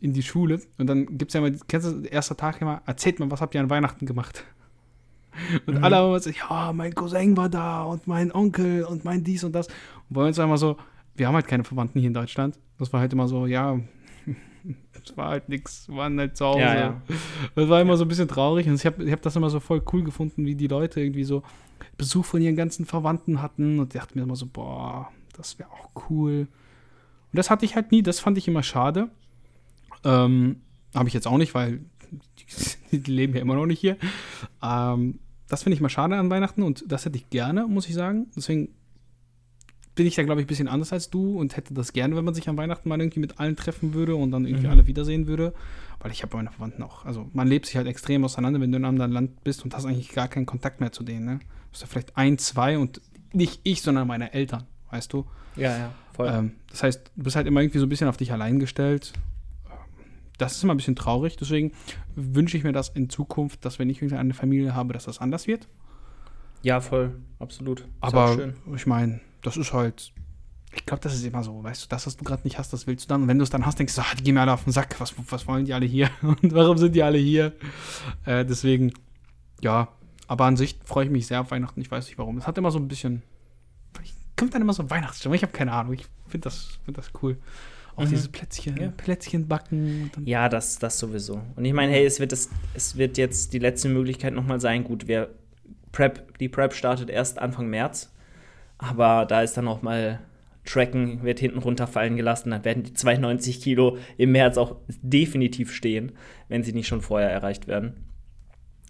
[0.00, 3.20] in die Schule und dann gibt es ja immer, kennst du, erster Tag immer, erzählt
[3.20, 4.44] mal, was habt ihr an Weihnachten gemacht?
[5.66, 9.42] Und alle haben gesagt, ja, mein Cousin war da und mein Onkel und mein dies
[9.42, 9.66] und das.
[9.66, 9.74] Und
[10.10, 10.76] bei uns war immer so,
[11.16, 12.58] wir haben halt keine Verwandten hier in Deutschland.
[12.78, 13.78] Das war halt immer so, ja,
[15.04, 16.60] es war halt nichts, wir waren halt zu Hause.
[16.60, 17.02] Ja, ja.
[17.54, 19.60] Das war immer so ein bisschen traurig und ich habe ich hab das immer so
[19.60, 21.42] voll cool gefunden, wie die Leute irgendwie so
[21.96, 25.70] Besuch von ihren ganzen Verwandten hatten und ich dachte mir immer so, boah, das wäre
[25.70, 26.48] auch cool.
[27.32, 29.10] Und das hatte ich halt nie, das fand ich immer schade.
[30.04, 30.56] Ähm,
[30.94, 31.80] habe ich jetzt auch nicht, weil
[32.90, 33.96] die, die leben ja immer noch nicht hier.
[34.62, 37.94] Ähm, das finde ich mal schade an Weihnachten und das hätte ich gerne, muss ich
[37.94, 38.26] sagen.
[38.36, 38.70] Deswegen
[39.94, 42.24] bin ich da, glaube ich, ein bisschen anders als du und hätte das gerne, wenn
[42.24, 44.72] man sich an Weihnachten mal irgendwie mit allen treffen würde und dann irgendwie Mhm.
[44.72, 45.52] alle wiedersehen würde.
[46.00, 47.04] Weil ich habe meine Verwandten auch.
[47.04, 49.74] Also man lebt sich halt extrem auseinander, wenn du in einem anderen Land bist und
[49.74, 51.24] hast eigentlich gar keinen Kontakt mehr zu denen.
[51.24, 51.38] Ne?
[51.38, 53.00] Du hast ja vielleicht ein, zwei und
[53.32, 55.24] nicht ich, sondern meine Eltern, weißt du?
[55.56, 56.28] Ja, ja, voll.
[56.32, 59.12] Ähm, das heißt, du bist halt immer irgendwie so ein bisschen auf dich allein gestellt.
[60.38, 61.36] Das ist immer ein bisschen traurig.
[61.36, 61.72] Deswegen
[62.16, 65.20] wünsche ich mir das in Zukunft, dass wenn ich irgendwie eine Familie habe, dass das
[65.20, 65.68] anders wird.
[66.62, 67.80] ja, voll, absolut.
[67.80, 68.54] Ist Aber schön.
[68.74, 70.12] ich meine, das ist halt.
[70.76, 72.88] Ich glaube, das ist immer so, weißt du, das, was du gerade nicht hast, das
[72.88, 73.22] willst du dann.
[73.22, 74.72] Und wenn du es dann hast, denkst du, ah, die gehen mir alle auf den
[74.72, 74.96] Sack.
[74.98, 76.10] Was, was wollen die alle hier?
[76.22, 77.52] Und warum sind die alle hier?
[78.24, 78.92] Äh, deswegen,
[79.60, 79.88] ja.
[80.26, 81.80] Aber an sich freue ich mich sehr auf Weihnachten.
[81.80, 82.38] Ich weiß nicht warum.
[82.38, 83.22] Es hat immer so ein bisschen.
[84.36, 85.36] Kommt dann immer so Weihnachtsstimmung.
[85.36, 85.92] Ich habe keine Ahnung.
[85.92, 87.38] Ich finde das, find das cool.
[87.94, 88.08] Auch Mhm.
[88.08, 88.88] diese Plätzchen, Ja.
[88.90, 90.10] Plätzchen backen.
[90.24, 91.40] Ja, das, das sowieso.
[91.54, 94.82] Und ich meine, hey, es wird, das, es wird jetzt die letzte Möglichkeit nochmal sein.
[94.82, 95.30] Gut, wir
[95.92, 98.10] Prep, die Prep startet erst Anfang März,
[98.90, 100.20] aber da ist dann auch mal
[100.64, 102.50] Tracken, wird hinten runterfallen gelassen.
[102.50, 106.12] Dann werden die 92 Kilo im März auch definitiv stehen,
[106.48, 108.04] wenn sie nicht schon vorher erreicht werden.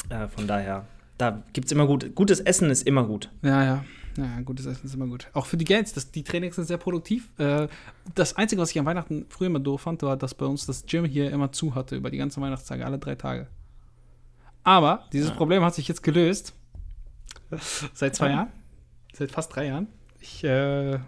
[0.09, 0.87] Äh, von daher,
[1.19, 2.15] da gibt es immer gut.
[2.15, 3.31] Gutes Essen ist immer gut.
[3.43, 3.85] Ja, ja.
[4.17, 5.29] Ja, gutes Essen ist immer gut.
[5.33, 7.31] Auch für die Gains, das, die Trainings sind sehr produktiv.
[7.39, 7.67] Äh,
[8.15, 10.87] das Einzige, was ich an Weihnachten früher immer doof fand, war, dass bei uns das
[10.87, 13.49] Gym hier immer zu hatte über die ganzen Weihnachtstage, alle drei Tage.
[14.63, 15.35] Aber dieses Ja.
[15.35, 16.55] Problem hat sich jetzt gelöst.
[17.95, 18.33] Seit zwei Ja.
[18.33, 18.49] Jahren.
[19.17, 19.87] Seit fast drei Jahren.
[20.21, 20.99] Ich äh,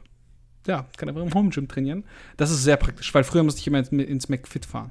[0.67, 2.05] ja, kann einfach im Home Gym trainieren.
[2.37, 4.91] Das ist sehr praktisch, weil früher musste ich immer ins, ins McFit fahren.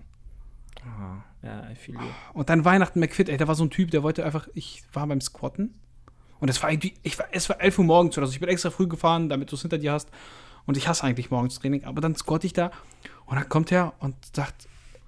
[0.83, 2.01] Ah, ja, I feel you.
[2.33, 5.07] Und dann Weihnachten McFit, ey, da war so ein Typ, der wollte einfach, ich war
[5.07, 5.73] beim Squatten
[6.39, 8.49] und es war irgendwie, ich war, es war 11 Uhr morgens oder so, ich bin
[8.49, 10.09] extra früh gefahren, damit du es hinter dir hast
[10.65, 12.71] und ich hasse eigentlich morgens Training, aber dann squatte ich da
[13.25, 14.67] und dann kommt er und sagt,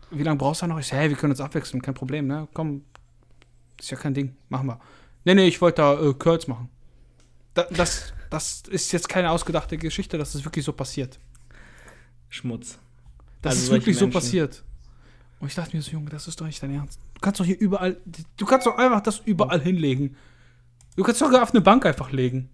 [0.10, 0.80] wie lange brauchst du noch?
[0.80, 2.84] Ich sage, hey, wir können uns abwechseln, kein Problem, ne, komm,
[3.80, 4.80] ist ja kein Ding, machen wir.
[5.26, 6.70] Nee, nee, ich wollte da äh, Curls machen.
[7.58, 11.20] Da, das, das ist jetzt keine ausgedachte Geschichte, das ist wirklich so passiert.
[12.30, 12.78] Schmutz.
[13.42, 14.14] Das Also ist wirklich so Menschen.
[14.20, 14.64] passiert.
[15.40, 17.00] Und ich dachte mir so, Junge, das ist doch nicht dein Ernst.
[17.16, 17.98] Du kannst doch hier überall,
[18.38, 20.16] du kannst doch einfach das überall hinlegen.
[20.96, 22.50] Du kannst doch auf eine Bank einfach legen.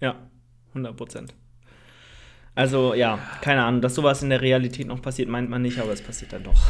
[0.00, 0.14] Ja,
[0.68, 1.34] 100 Prozent.
[2.54, 5.92] Also, ja, keine Ahnung, dass sowas in der Realität noch passiert, meint man nicht, aber
[5.92, 6.60] es passiert dann doch.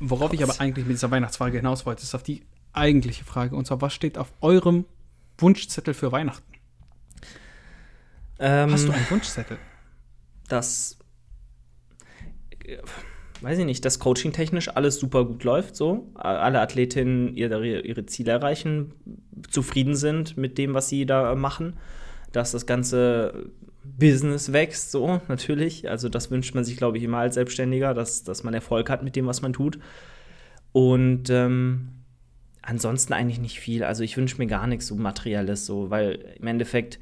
[0.00, 3.56] Worauf ich aber eigentlich mit dieser Weihnachtsfrage hinaus wollte, ist auf die eigentliche Frage.
[3.56, 4.84] Und zwar, was steht auf eurem
[5.38, 6.52] Wunschzettel für Weihnachten?
[8.38, 9.58] Ähm, Hast du einen Wunschzettel?
[10.48, 10.98] dass,
[12.64, 12.78] äh,
[13.40, 16.10] weiß ich nicht, dass coaching-technisch alles super gut läuft, so.
[16.14, 18.92] Alle Athletinnen ihre, ihre Ziele erreichen,
[19.50, 21.76] zufrieden sind mit dem, was sie da machen.
[22.30, 23.50] Dass das ganze
[23.84, 25.90] Business wächst, so, natürlich.
[25.90, 29.02] Also, das wünscht man sich, glaube ich, immer als Selbstständiger, dass, dass man Erfolg hat
[29.02, 29.78] mit dem, was man tut.
[30.72, 31.88] Und ähm,
[32.62, 33.84] ansonsten eigentlich nicht viel.
[33.84, 36.98] Also, ich wünsche mir gar nichts so Materielles, so, weil im Endeffekt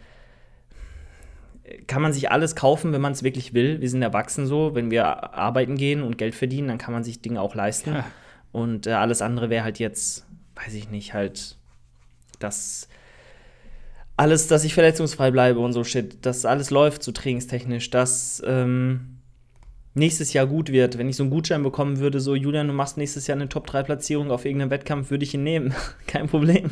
[1.86, 3.80] kann man sich alles kaufen, wenn man es wirklich will.
[3.80, 4.74] Wir sind erwachsen so.
[4.74, 7.94] Wenn wir arbeiten gehen und Geld verdienen, dann kann man sich Dinge auch leisten.
[7.94, 8.06] Ja.
[8.52, 11.56] Und äh, alles andere wäre halt jetzt, weiß ich nicht, halt
[12.38, 12.88] das
[14.16, 19.19] alles, dass ich verletzungsfrei bleibe und so shit, dass alles läuft so trainingstechnisch, dass ähm,
[19.94, 20.98] nächstes Jahr gut wird.
[20.98, 24.30] Wenn ich so einen Gutschein bekommen würde, so Julian, du machst nächstes Jahr eine Top-3-Platzierung
[24.30, 25.74] auf irgendeinem Wettkampf, würde ich ihn nehmen.
[26.06, 26.70] Kein Problem.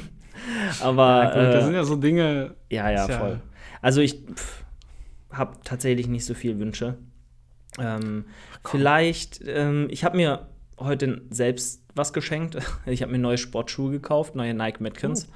[0.80, 2.54] Aber Ja, gut, das sind äh, ja so Dinge.
[2.70, 3.40] ja, ja, voll.
[3.82, 4.20] Also ich
[5.30, 6.98] habe tatsächlich nicht so viel Wünsche.
[7.78, 8.24] Ähm,
[8.64, 12.56] vielleicht, ähm, ich habe mir heute selbst was geschenkt.
[12.86, 15.28] Ich habe mir neue Sportschuhe gekauft, neue Nike Metcons.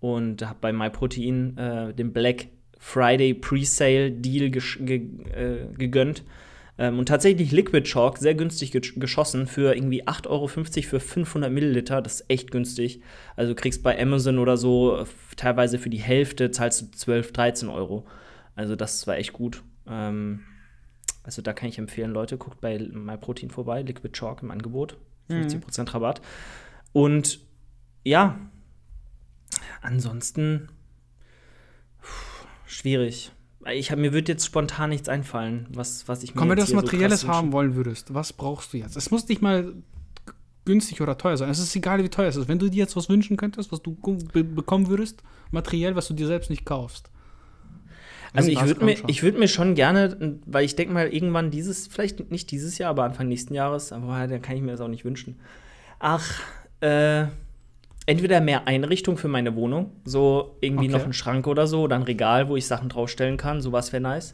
[0.00, 4.96] Und habe bei MyProtein äh, den Black Friday Pre-Sale Deal gesch- ge
[5.32, 6.22] äh, gegönnt.
[6.78, 11.50] Ähm, und tatsächlich Liquid Chalk, sehr günstig ge geschossen, für irgendwie 8,50 Euro für 500
[11.50, 12.02] Milliliter.
[12.02, 13.00] Das ist echt günstig.
[13.34, 15.04] Also du kriegst bei Amazon oder so äh,
[15.36, 18.06] teilweise für die Hälfte zahlst du 12, 13 Euro.
[18.54, 19.62] Also das war echt gut.
[19.86, 20.40] Ähm,
[21.22, 24.96] also da kann ich empfehlen, Leute, guckt bei MyProtein vorbei, Liquid Chalk im Angebot.
[25.28, 26.20] 50% Rabatt.
[26.92, 27.40] Und
[28.04, 28.38] ja,
[29.82, 30.68] ansonsten
[32.00, 33.32] pff, schwierig.
[33.72, 36.62] Ich hab, mir wird jetzt spontan nichts einfallen, was, was ich mir Komm, wenn du
[36.62, 37.36] was so Materielles wünsche.
[37.36, 38.96] haben wollen würdest, was brauchst du jetzt?
[38.96, 39.72] Es muss nicht mal
[40.64, 41.48] günstig oder teuer sein.
[41.48, 42.48] Es ist egal, wie teuer es ist.
[42.48, 43.96] Wenn du dir jetzt was wünschen könntest, was du
[44.32, 47.10] be bekommen würdest, materiell, was du dir selbst nicht kaufst.
[48.34, 51.86] Also ich würde mir, ich würd mir schon gerne, weil ich denke mal, irgendwann dieses,
[51.86, 54.88] vielleicht nicht dieses Jahr, aber Anfang nächsten Jahres, aber dann kann ich mir das auch
[54.88, 55.36] nicht wünschen.
[55.98, 56.40] Ach,
[56.80, 57.26] äh,
[58.06, 60.96] entweder mehr Einrichtung für meine Wohnung, so irgendwie okay.
[60.98, 64.02] noch ein Schrank oder so, oder ein Regal, wo ich Sachen draufstellen kann, sowas wäre
[64.02, 64.32] nice.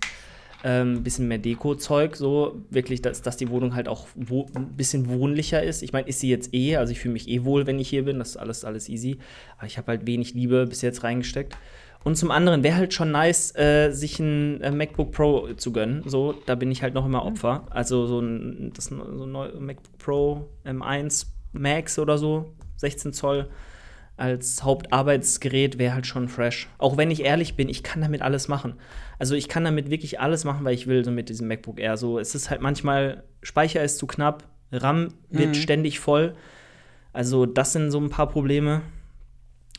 [0.62, 5.08] Ein ähm, bisschen mehr Deko-Zeug, so wirklich, dass, dass die Wohnung halt auch ein bisschen
[5.08, 5.82] wohnlicher ist.
[5.82, 8.04] Ich meine, ist sie jetzt eh, also ich fühle mich eh wohl, wenn ich hier
[8.04, 9.18] bin, das ist alles, alles easy.
[9.56, 11.56] Aber ich habe halt wenig Liebe bis jetzt reingesteckt.
[12.04, 16.02] Und zum anderen wäre halt schon nice, äh, sich ein äh, MacBook Pro zu gönnen.
[16.06, 17.66] So, da bin ich halt noch immer Opfer.
[17.70, 23.48] Also so ein, das, so ein MacBook Pro M1 Max oder so, 16 Zoll
[24.16, 26.68] als Hauptarbeitsgerät wäre halt schon fresh.
[26.78, 28.74] Auch wenn ich ehrlich bin, ich kann damit alles machen.
[29.18, 31.96] Also ich kann damit wirklich alles machen, weil ich will, so mit diesem MacBook Air.
[31.96, 35.54] So, es ist halt manchmal, Speicher ist zu knapp, RAM wird mhm.
[35.54, 36.34] ständig voll.
[37.12, 38.82] Also, das sind so ein paar Probleme.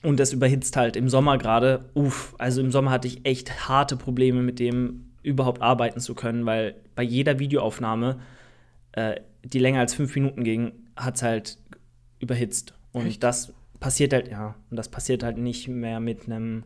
[0.04, 1.90] Und das überhitzt halt im Sommer gerade.
[1.94, 6.46] Uff, also im Sommer hatte ich echt harte Probleme mit dem, überhaupt arbeiten zu können,
[6.46, 8.20] weil bei jeder Videoaufnahme,
[8.92, 11.58] äh, die länger als fünf Minuten ging, hat es halt
[12.20, 12.74] überhitzt.
[12.94, 13.24] Und echt?
[13.24, 16.64] das passiert halt, ja, und das passiert halt nicht mehr mit einem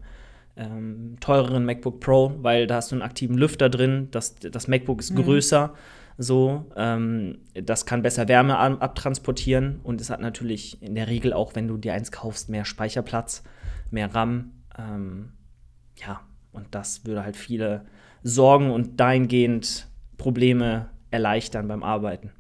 [0.55, 4.99] ähm, teureren MacBook Pro, weil da hast du einen aktiven Lüfter drin, das, das MacBook
[4.99, 5.23] ist mhm.
[5.23, 5.73] größer,
[6.17, 11.55] so, ähm, das kann besser Wärme abtransportieren und es hat natürlich in der Regel auch,
[11.55, 13.43] wenn du dir eins kaufst, mehr Speicherplatz,
[13.91, 15.33] mehr RAM, ähm,
[15.95, 17.85] ja, und das würde halt viele
[18.23, 19.87] Sorgen und dahingehend
[20.17, 22.31] Probleme erleichtern beim Arbeiten.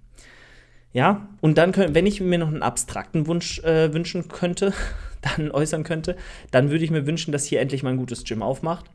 [0.93, 4.73] Ja, und dann, können, wenn ich mir noch einen abstrakten Wunsch äh, wünschen könnte,
[5.21, 6.15] dann äußern könnte,
[6.51, 8.85] dann würde ich mir wünschen, dass hier endlich mal ein gutes Gym aufmacht.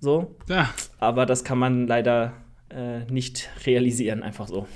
[0.00, 0.34] So.
[0.48, 0.70] Ja.
[0.98, 2.32] Aber das kann man leider
[2.70, 4.66] äh, nicht realisieren, einfach so.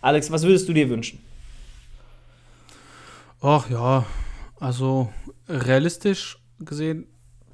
[0.00, 1.18] Alex, was würdest du dir wünschen?
[3.40, 4.04] Ach ja,
[4.60, 5.12] also
[5.48, 7.06] realistisch gesehen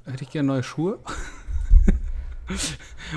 [0.05, 0.99] hätte ich gerne neue Schuhe.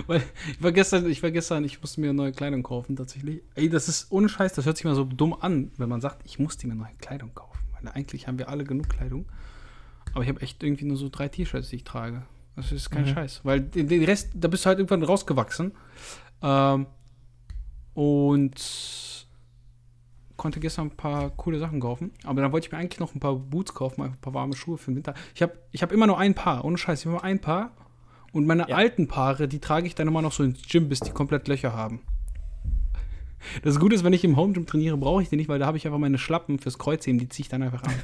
[0.06, 3.42] Weil ich war gestern, ich war gestern, ich musste mir neue Kleidung kaufen tatsächlich.
[3.54, 6.22] Ey, das ist ohne Scheiß, das hört sich mal so dumm an, wenn man sagt,
[6.24, 7.58] ich musste mir neue Kleidung kaufen.
[7.72, 9.26] Weil eigentlich haben wir alle genug Kleidung.
[10.14, 12.22] Aber ich habe echt irgendwie nur so drei T-Shirts, die ich trage.
[12.56, 13.08] Das ist kein mhm.
[13.08, 13.40] Scheiß.
[13.44, 15.72] Weil den Rest, da bist du halt irgendwann rausgewachsen.
[16.42, 16.86] Ähm,
[17.94, 19.18] und
[20.36, 22.12] konnte gestern ein paar coole Sachen kaufen.
[22.24, 24.78] Aber dann wollte ich mir eigentlich noch ein paar Boots kaufen, ein paar warme Schuhe
[24.78, 25.14] für den Winter.
[25.34, 27.00] Ich habe ich hab immer nur ein Paar, ohne Scheiß.
[27.00, 27.72] Ich habe nur ein Paar
[28.32, 28.76] und meine ja.
[28.76, 31.72] alten Paare, die trage ich dann immer noch so ins Gym, bis die komplett Löcher
[31.72, 32.00] haben.
[33.62, 35.66] Das Gute ist, wenn ich im Home Gym trainiere, brauche ich die nicht, weil da
[35.66, 37.94] habe ich einfach meine Schlappen fürs Kreuzheben, die ziehe ich dann einfach an.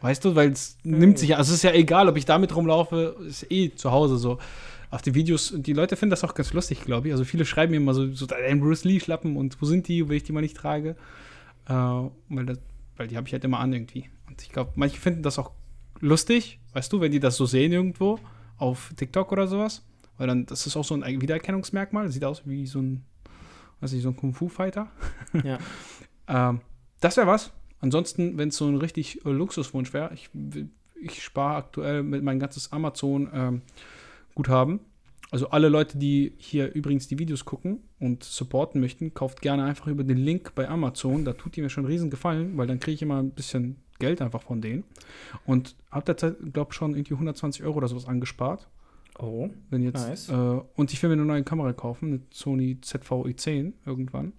[0.00, 2.54] Weißt du, weil es nimmt sich ja, also es ist ja egal, ob ich damit
[2.54, 4.38] rumlaufe, ist eh zu Hause so.
[4.90, 7.12] Auf die Videos, die Leute finden das auch ganz lustig, glaube ich.
[7.12, 10.16] Also viele schreiben mir immer so, so ein Bruce Lee-Schlappen und wo sind die, wenn
[10.16, 10.96] ich die mal nicht trage.
[11.68, 12.58] Äh, weil, das,
[12.96, 14.08] weil die habe ich halt immer an irgendwie.
[14.28, 15.50] Und ich glaube, manche finden das auch
[16.00, 18.20] lustig, weißt du, wenn die das so sehen irgendwo
[18.58, 19.82] auf TikTok oder sowas.
[20.18, 22.10] Weil dann, das ist auch so ein Wiedererkennungsmerkmal.
[22.10, 23.04] Sieht aus wie so ein,
[23.80, 24.90] weiß ich, so ein Kung-Fu-Fighter.
[25.44, 25.58] Ja.
[26.28, 26.60] ähm,
[27.00, 27.52] das wäre was.
[27.80, 30.30] Ansonsten, wenn es so ein richtig äh, Luxuswunsch wäre, ich,
[31.00, 34.74] ich spare aktuell mit meinem ganzes Amazon-Guthaben.
[34.74, 34.80] Ähm,
[35.30, 39.86] also alle Leute, die hier übrigens die Videos gucken und supporten möchten, kauft gerne einfach
[39.86, 41.24] über den Link bei Amazon.
[41.24, 43.76] Da tut ihr mir schon einen riesen Gefallen, weil dann kriege ich immer ein bisschen
[43.98, 44.84] Geld einfach von denen.
[45.46, 48.68] Und habe derzeit, glaube ich, schon irgendwie 120 Euro oder sowas angespart.
[49.18, 50.28] Oh, wenn jetzt, nice.
[50.28, 54.32] Äh, und ich will mir eine neue Kamera kaufen, eine Sony ZV-E10 irgendwann.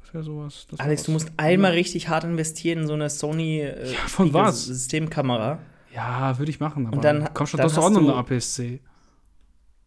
[0.00, 0.66] Das wäre sowas.
[0.70, 4.32] Das Alex, du musst einmal richtig hart investieren in so eine Sony äh, ja, von
[4.32, 4.66] was?
[4.66, 5.60] Systemkamera.
[5.94, 6.86] Ja, würde ich machen.
[6.86, 8.80] Aber und dann komm schon, dann du hast auch noch eine APS-C.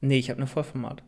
[0.02, 1.04] Nee, ich habe eine Vollformat.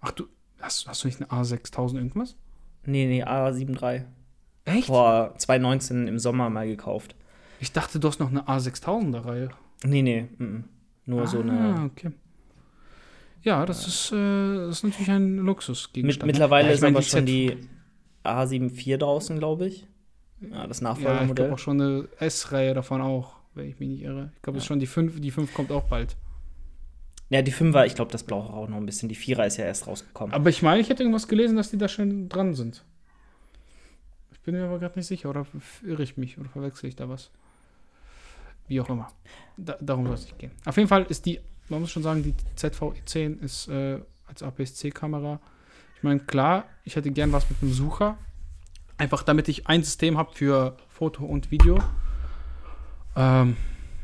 [0.00, 0.26] Ach, du
[0.60, 2.36] hast, hast du nicht eine A6000 irgendwas?
[2.84, 4.04] Nee, nee, A73.
[4.68, 4.86] Echt?
[4.86, 7.14] Vor 2019 im Sommer mal gekauft.
[7.60, 9.48] Ich dachte, du hast noch eine A6000er Reihe.
[9.84, 10.62] Nee, nee, m -m.
[11.06, 11.52] nur ah, so eine.
[11.52, 12.10] Ah, okay.
[13.42, 15.90] Ja, das, äh, ist, äh, das ist natürlich ein Luxus.
[15.94, 17.56] Mit, mittlerweile ja, ist aber schon die
[18.24, 19.86] A74 draußen, glaube ich.
[20.40, 21.26] Ja, das Nachfolgemodell.
[21.26, 24.32] Ja, ich glaube auch schon eine S-Reihe davon auch, wenn ich mich nicht irre.
[24.36, 24.58] Ich glaube, ja.
[24.58, 26.16] es ist schon die 5, die 5 kommt auch bald.
[27.30, 29.08] Ja, die 5er, ich glaube, das braucht auch noch ein bisschen.
[29.08, 30.34] Die 4er ist ja erst rausgekommen.
[30.34, 32.84] Aber ich meine, ich hätte irgendwas gelesen, dass die da schon dran sind.
[34.44, 35.46] Bin mir aber gerade nicht sicher, oder
[35.84, 37.30] irre ich mich oder verwechsel ich da was?
[38.66, 39.08] Wie auch immer.
[39.56, 40.52] Da, darum soll es nicht gehen.
[40.64, 45.40] Auf jeden Fall ist die, man muss schon sagen, die ZV-10 ist äh, als APS-C-Kamera.
[45.96, 48.18] Ich meine, klar, ich hätte gern was mit einem Sucher.
[48.98, 51.78] Einfach damit ich ein System habe für Foto und Video.
[53.16, 53.56] Ähm,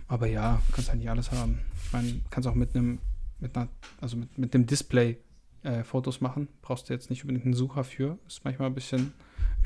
[0.09, 1.61] aber ja, kannst halt nicht alles haben.
[1.85, 2.99] Ich meine, kannst auch mit einem,
[3.39, 3.69] mit einer,
[4.01, 5.19] also mit, mit dem Display
[5.63, 6.49] äh, Fotos machen.
[6.63, 8.19] Brauchst du jetzt nicht unbedingt einen Sucher für.
[8.27, 9.13] Ist manchmal ein bisschen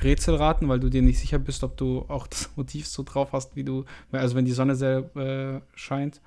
[0.01, 3.55] Rätselraten, weil du dir nicht sicher bist, ob du auch das Motiv so drauf hast,
[3.55, 6.21] wie du, also wenn die Sonne sehr äh, scheint.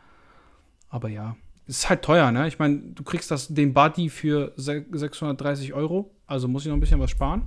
[0.88, 2.48] Aber ja, es ist halt teuer, ne?
[2.48, 6.80] Ich meine, du kriegst das, den Buddy für 630 Euro, also muss ich noch ein
[6.80, 7.42] bisschen was sparen.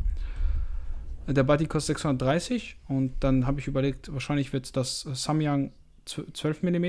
[1.27, 5.71] Der Buddy kostet 630 und dann habe ich überlegt, wahrscheinlich wird das Samyang
[6.05, 6.85] 12 mm,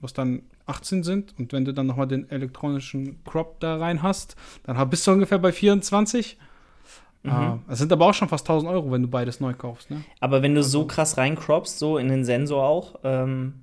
[0.00, 1.34] was dann 18 sind.
[1.38, 5.38] Und wenn du dann nochmal den elektronischen Crop da rein hast, dann bist du ungefähr
[5.38, 6.38] bei 24.
[7.22, 7.32] Mhm.
[7.32, 9.90] Uh, das sind aber auch schon fast 1000 Euro, wenn du beides neu kaufst.
[9.90, 10.02] Ne?
[10.20, 10.80] Aber wenn du also.
[10.80, 13.54] so krass reincroppst, so in den Sensor auch, ähm,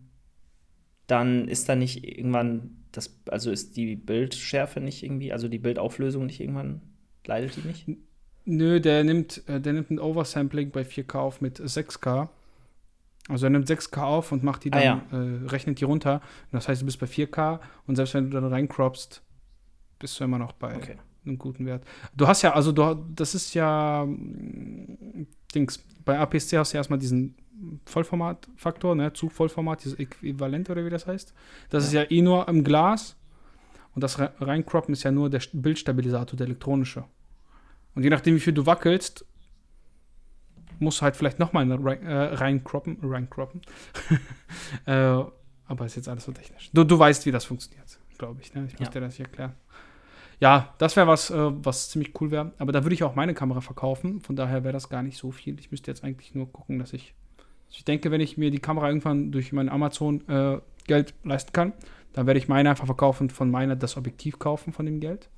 [1.08, 6.26] dann ist da nicht irgendwann das, also ist die Bildschärfe nicht irgendwie, also die Bildauflösung
[6.26, 6.82] nicht irgendwann,
[7.26, 7.86] leidet die nicht?
[8.45, 12.30] Nö, der nimmt, äh, der nimmt ein Oversampling bei 4K auf mit 6K.
[13.28, 15.04] Also er nimmt 6K auf und macht die dann, ah, ja.
[15.12, 16.22] äh, rechnet die runter.
[16.52, 19.22] Das heißt, du bist bei 4K und selbst wenn du dann reincroppst,
[20.00, 20.95] bist du immer noch bei okay.
[21.30, 21.84] Einem guten Wert.
[22.15, 26.80] Du hast ja, also du, das ist ja mm, Dings, bei APS-C hast du ja
[26.80, 27.36] erstmal diesen
[27.86, 31.34] Vollformatfaktor, ne, zu Vollformat, dieses Äquivalent oder wie das heißt.
[31.70, 32.02] Das ja.
[32.02, 33.15] ist ja eh nur im Glas
[33.96, 37.04] und das Reincroppen ist ja nur der Bildstabilisator, der elektronische.
[37.96, 39.26] Und je nachdem, wie viel du wackelst,
[40.80, 42.98] musst du halt vielleicht nochmal äh, reincroppen.
[43.02, 43.62] reincroppen.
[44.86, 45.24] äh,
[45.65, 46.70] aber ist jetzt alles so technisch.
[46.74, 48.54] Du, du weißt, wie das funktioniert, glaube ich.
[48.54, 48.65] Ne?
[48.68, 48.94] Ich muss ja.
[48.94, 49.54] dir das nicht erklären.
[50.39, 52.54] Ja, das wäre was, äh, was ziemlich cool wäre.
[52.58, 54.21] Aber da würde ich auch meine Kamera verkaufen.
[54.21, 55.60] Von daher wäre das gar nicht so viel.
[55.60, 57.13] Ich müsste jetzt eigentlich nur gucken, dass ich
[57.71, 61.73] ich denke, wenn ich mir die Kamera irgendwann durch mein Amazon äh, Geld leisten kann,
[62.13, 65.30] dann werde ich meine einfach verkaufen und von meiner das Objektiv kaufen von dem Geld.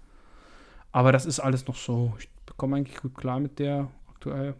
[0.92, 2.14] Aber das ist alles noch so.
[2.20, 4.56] Ich bekomme eigentlich gut klar mit der aktuell.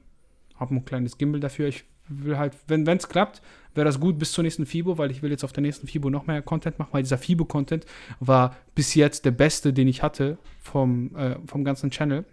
[0.56, 1.68] Habe ein kleines Gimbal dafür.
[1.68, 3.42] Ich will halt, wenn es klappt,
[3.74, 6.10] wäre das gut bis zur nächsten FIBO, weil ich will jetzt auf der nächsten FIBO
[6.10, 7.86] noch mehr Content machen, weil dieser FIBO-Content
[8.20, 12.26] war bis jetzt der beste, den ich hatte vom, äh, vom ganzen Channel.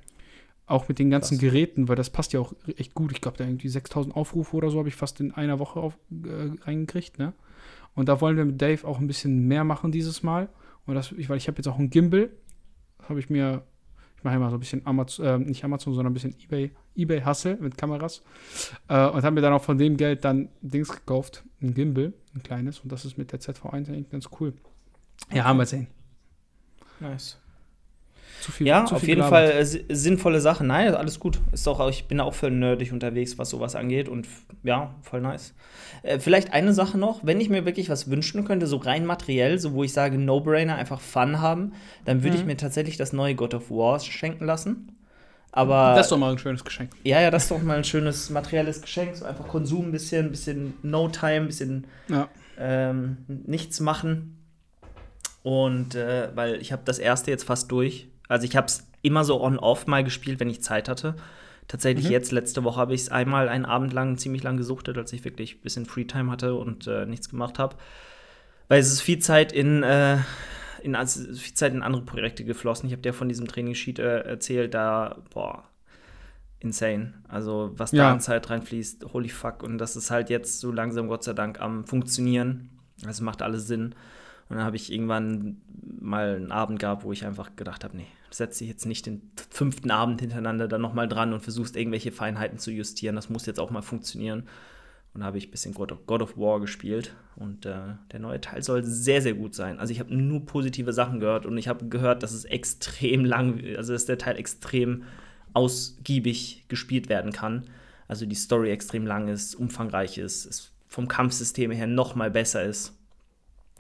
[0.67, 1.41] Auch mit den ganzen Krass.
[1.41, 3.11] Geräten, weil das passt ja auch echt gut.
[3.13, 5.95] Ich glaube, da irgendwie 6000 Aufrufe oder so habe ich fast in einer Woche auf,
[6.11, 7.33] äh, reingekriegt, ne?
[7.95, 10.49] Und da wollen wir mit Dave auch ein bisschen mehr machen dieses Mal.
[10.87, 12.31] Und das, ich, weil ich habe jetzt auch ein Gimbal.
[13.09, 13.63] Habe ich mir,
[14.19, 17.23] ich mache immer so ein bisschen Amazon, äh, nicht Amazon, sondern ein bisschen Ebay, Ebay
[17.25, 18.25] Hustle mit Kameras.
[18.89, 22.43] Äh, und habe mir dann auch von dem Geld dann Dings gekauft, ein Gimbal, ein
[22.43, 22.81] kleines.
[22.81, 24.55] Und das ist mit der ZV1 eigentlich ganz cool.
[25.33, 25.87] Ja, haben wir sehen.
[26.99, 27.39] Nice.
[28.41, 29.51] Zu viel, ja, zu auf jeden gelabert.
[29.51, 30.69] Fall äh, sinnvolle Sachen.
[30.69, 31.41] Nein, alles gut.
[31.53, 34.27] Ist auch, ich bin auch voll nerdig unterwegs, was sowas angeht und
[34.63, 35.55] ja, voll nice.
[36.03, 39.59] Äh, vielleicht eine Sache noch, wenn ich mir wirklich was wünschen könnte, so rein materiell,
[39.59, 41.73] so wo ich sage, No-Brainer, einfach Fun haben,
[42.05, 42.43] dann würde mhm.
[42.43, 44.93] ich mir tatsächlich das neue God of War schenken lassen.
[45.51, 46.91] Aber, das ist doch mal ein schönes Geschenk.
[47.05, 49.17] Ja, ja, das ist doch mal ein schönes materielles Geschenk.
[49.17, 52.29] So einfach Konsum ein bisschen, ein bisschen No-Time, ein bisschen ja.
[52.59, 54.45] ähm, nichts machen.
[55.43, 58.09] Und äh, weil ich habe das erste jetzt fast durch.
[58.29, 61.17] Also ich habe es immer so on-off mal gespielt, wenn ich Zeit hatte.
[61.67, 62.13] Tatsächlich mhm.
[62.13, 65.25] jetzt, letzte Woche, habe ich es einmal einen Abend lang ziemlich lang gesuchtet, als ich
[65.25, 67.77] wirklich ein bisschen Freetime hatte und äh, nichts gemacht habe.
[68.69, 70.19] Weil es ist viel Zeit in, äh,
[70.83, 72.87] in also viel Zeit in andere Projekte geflossen.
[72.87, 75.65] Ich habe dir von diesem Trainingssheet äh, erzählt, da, boah,
[76.61, 77.15] insane.
[77.29, 78.05] Also, was ja.
[78.05, 79.63] da an Zeit reinfließt, holy fuck.
[79.63, 82.71] Und das ist halt jetzt so langsam, Gott sei Dank, am Funktionieren.
[83.05, 83.95] Also macht alles Sinn.
[84.49, 85.61] Und dann habe ich irgendwann
[86.01, 89.31] mal einen Abend gehabt, wo ich einfach gedacht habe, nee, setz dich jetzt nicht den
[89.51, 93.17] fünften Abend hintereinander dann nochmal dran und versuchst irgendwelche Feinheiten zu justieren.
[93.17, 94.45] Das muss jetzt auch mal funktionieren.
[95.15, 97.15] Und da habe ich ein bisschen God of, God of War gespielt.
[97.37, 99.81] Und äh, der neue Teil soll sehr, sehr gut sein.
[99.81, 103.63] Also ich habe nur positive Sachen gehört und ich habe gehört, dass es extrem lang,
[103.77, 105.05] also dass der Teil extrem
[105.55, 107.65] ausgiebig gespielt werden kann.
[108.07, 112.65] Also die Story extrem lang ist, umfangreich ist, es vom Kampfsystem her noch mal besser
[112.65, 112.95] ist.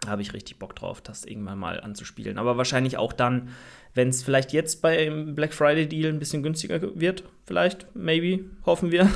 [0.01, 2.39] Da habe ich richtig Bock drauf, das irgendwann mal anzuspielen.
[2.39, 3.49] Aber wahrscheinlich auch dann,
[3.95, 8.91] wenn es vielleicht jetzt beim Black Friday Deal ein bisschen günstiger wird, vielleicht, maybe, hoffen
[8.91, 9.11] wir.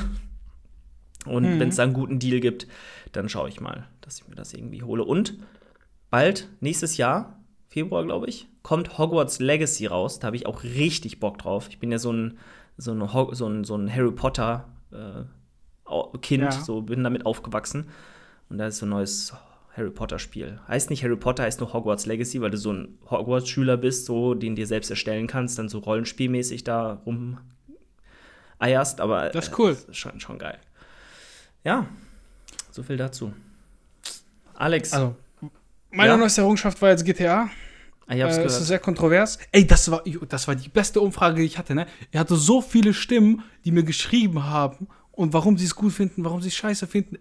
[1.25, 1.59] Und mhm.
[1.59, 2.67] wenn es da einen guten Deal gibt,
[3.11, 5.03] dann schaue ich mal, dass ich mir das irgendwie hole.
[5.03, 5.37] Und
[6.09, 10.19] bald, nächstes Jahr, Februar, glaube ich, kommt Hogwarts Legacy raus.
[10.19, 11.67] Da habe ich auch richtig Bock drauf.
[11.69, 12.37] Ich bin ja so ein,
[12.77, 15.23] so ein, so ein, so ein Harry Potter äh,
[16.21, 16.51] Kind, ja.
[16.51, 17.89] so bin damit aufgewachsen.
[18.49, 19.33] Und da ist so ein neues
[19.75, 20.59] Harry Potter Spiel.
[20.67, 24.35] Heißt nicht Harry Potter, heißt nur Hogwarts Legacy, weil du so ein Hogwarts-Schüler bist, so
[24.35, 27.39] den dir selbst erstellen kannst, dann so rollenspielmäßig da rum
[28.59, 29.71] eierst, aber das ist cool.
[29.71, 30.59] Äh, ist schon, schon geil.
[31.63, 31.87] Ja,
[32.71, 33.33] so viel dazu.
[34.53, 34.93] Alex.
[34.93, 35.15] Also,
[35.89, 36.17] meine ja?
[36.17, 37.49] neueste Errungenschaft war jetzt GTA.
[38.05, 38.45] Ah, ich hab's äh, gehört.
[38.45, 39.39] Das ist sehr kontrovers.
[39.51, 41.87] Ey, das war, das war die beste Umfrage, die ich hatte, ne?
[42.11, 46.23] Er hatte so viele Stimmen, die mir geschrieben haben und warum sie es gut finden,
[46.23, 47.17] warum sie es scheiße finden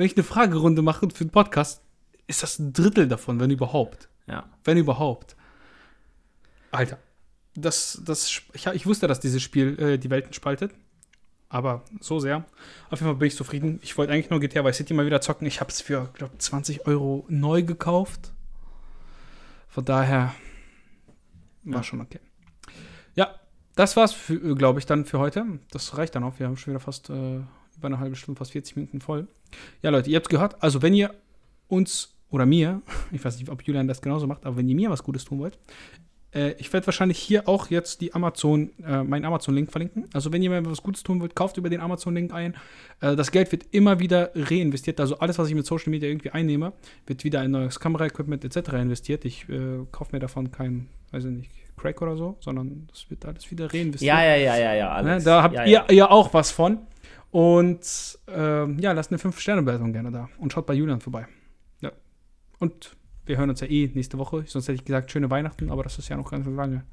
[0.00, 1.82] wenn ich eine Fragerunde mache für den Podcast,
[2.26, 4.08] ist das ein Drittel davon, wenn überhaupt.
[4.26, 4.48] Ja.
[4.64, 5.36] Wenn überhaupt.
[6.70, 6.98] Alter.
[7.54, 10.72] Das, das, ich, ich wusste, dass dieses Spiel äh, die Welten spaltet.
[11.50, 12.46] aber so sehr.
[12.88, 13.78] Auf jeden Fall bin ich zufrieden.
[13.82, 15.46] Ich wollte eigentlich nur GTA Vice City mal wieder zocken.
[15.46, 18.32] Ich habe es für, glaube 20 Euro neu gekauft.
[19.68, 20.34] Von daher
[21.64, 21.82] war Ja.
[21.82, 22.20] schon okay.
[23.16, 23.34] Ja,
[23.76, 24.16] das war's,
[24.56, 25.44] glaube ich, dann für heute.
[25.72, 26.38] Das reicht dann auch.
[26.38, 27.40] Wir haben schon wieder fast äh,
[27.80, 29.26] über eine halbe Stunde, fast 40 Minuten voll.
[29.82, 30.62] Ja, Leute, ihr habt's gehört.
[30.62, 31.14] Also, wenn ihr
[31.66, 34.90] uns oder mir, ich weiß nicht, ob Julian das genauso macht, aber wenn ihr mir
[34.90, 35.58] was Gutes tun wollt,
[36.32, 40.04] äh, ich werde wahrscheinlich hier auch jetzt die Amazon, äh, meinen Amazon-Link verlinken.
[40.12, 42.54] Also, wenn ihr mir was Gutes tun wollt, kauft über den Amazon-Link ein.
[43.00, 45.00] Äh, das Geld wird immer wieder reinvestiert.
[45.00, 46.74] Also, alles, was ich mit Social Media irgendwie einnehme,
[47.06, 48.74] wird wieder in neues Kamera-Equipment etc.
[48.74, 49.24] investiert.
[49.24, 51.50] Ich äh, kaufe mir davon kein, weiß ich nicht,
[51.80, 54.02] Crack oder so, sondern das wird alles wieder reinvestiert.
[54.08, 55.10] Ja, ja, ja, ja, ja, Ne?
[55.12, 55.24] Alex.
[55.24, 55.92] Da habt ja, ihr ja.
[55.92, 56.78] ja auch was von.
[57.30, 60.28] Und ähm, ja, lasst eine 5-Sterne-Bewertung gerne da.
[60.38, 61.26] Und schaut bei Julian vorbei.
[61.80, 61.92] Ja.
[62.58, 64.44] Und wir hören uns ja eh nächste Woche.
[64.46, 66.84] Sonst hätte ich gesagt, schöne Weihnachten, aber das ist ja noch ganz lange.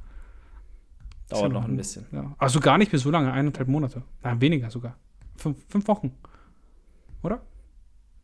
[1.25, 2.05] Ist ja Dauert noch ein bisschen.
[2.11, 2.35] Ja.
[2.37, 4.03] Also gar nicht mehr so lange, eineinhalb Monate.
[4.21, 4.95] Nein, weniger sogar.
[5.35, 6.15] Fünf, fünf Wochen.
[7.23, 7.41] Oder?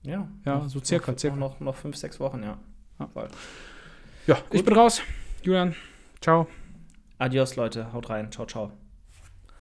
[0.04, 1.36] Ja, Ja, so circa, noch, circa.
[1.36, 2.58] Noch, noch fünf, sechs Wochen, ja.
[3.00, 3.10] Ja.
[4.28, 5.02] Ja, ich bin raus.
[5.42, 5.76] Julian,
[6.22, 6.48] ciao.
[7.18, 7.92] Adios, Leute.
[7.92, 8.32] Haut rein.
[8.32, 8.72] Ciao, ciao.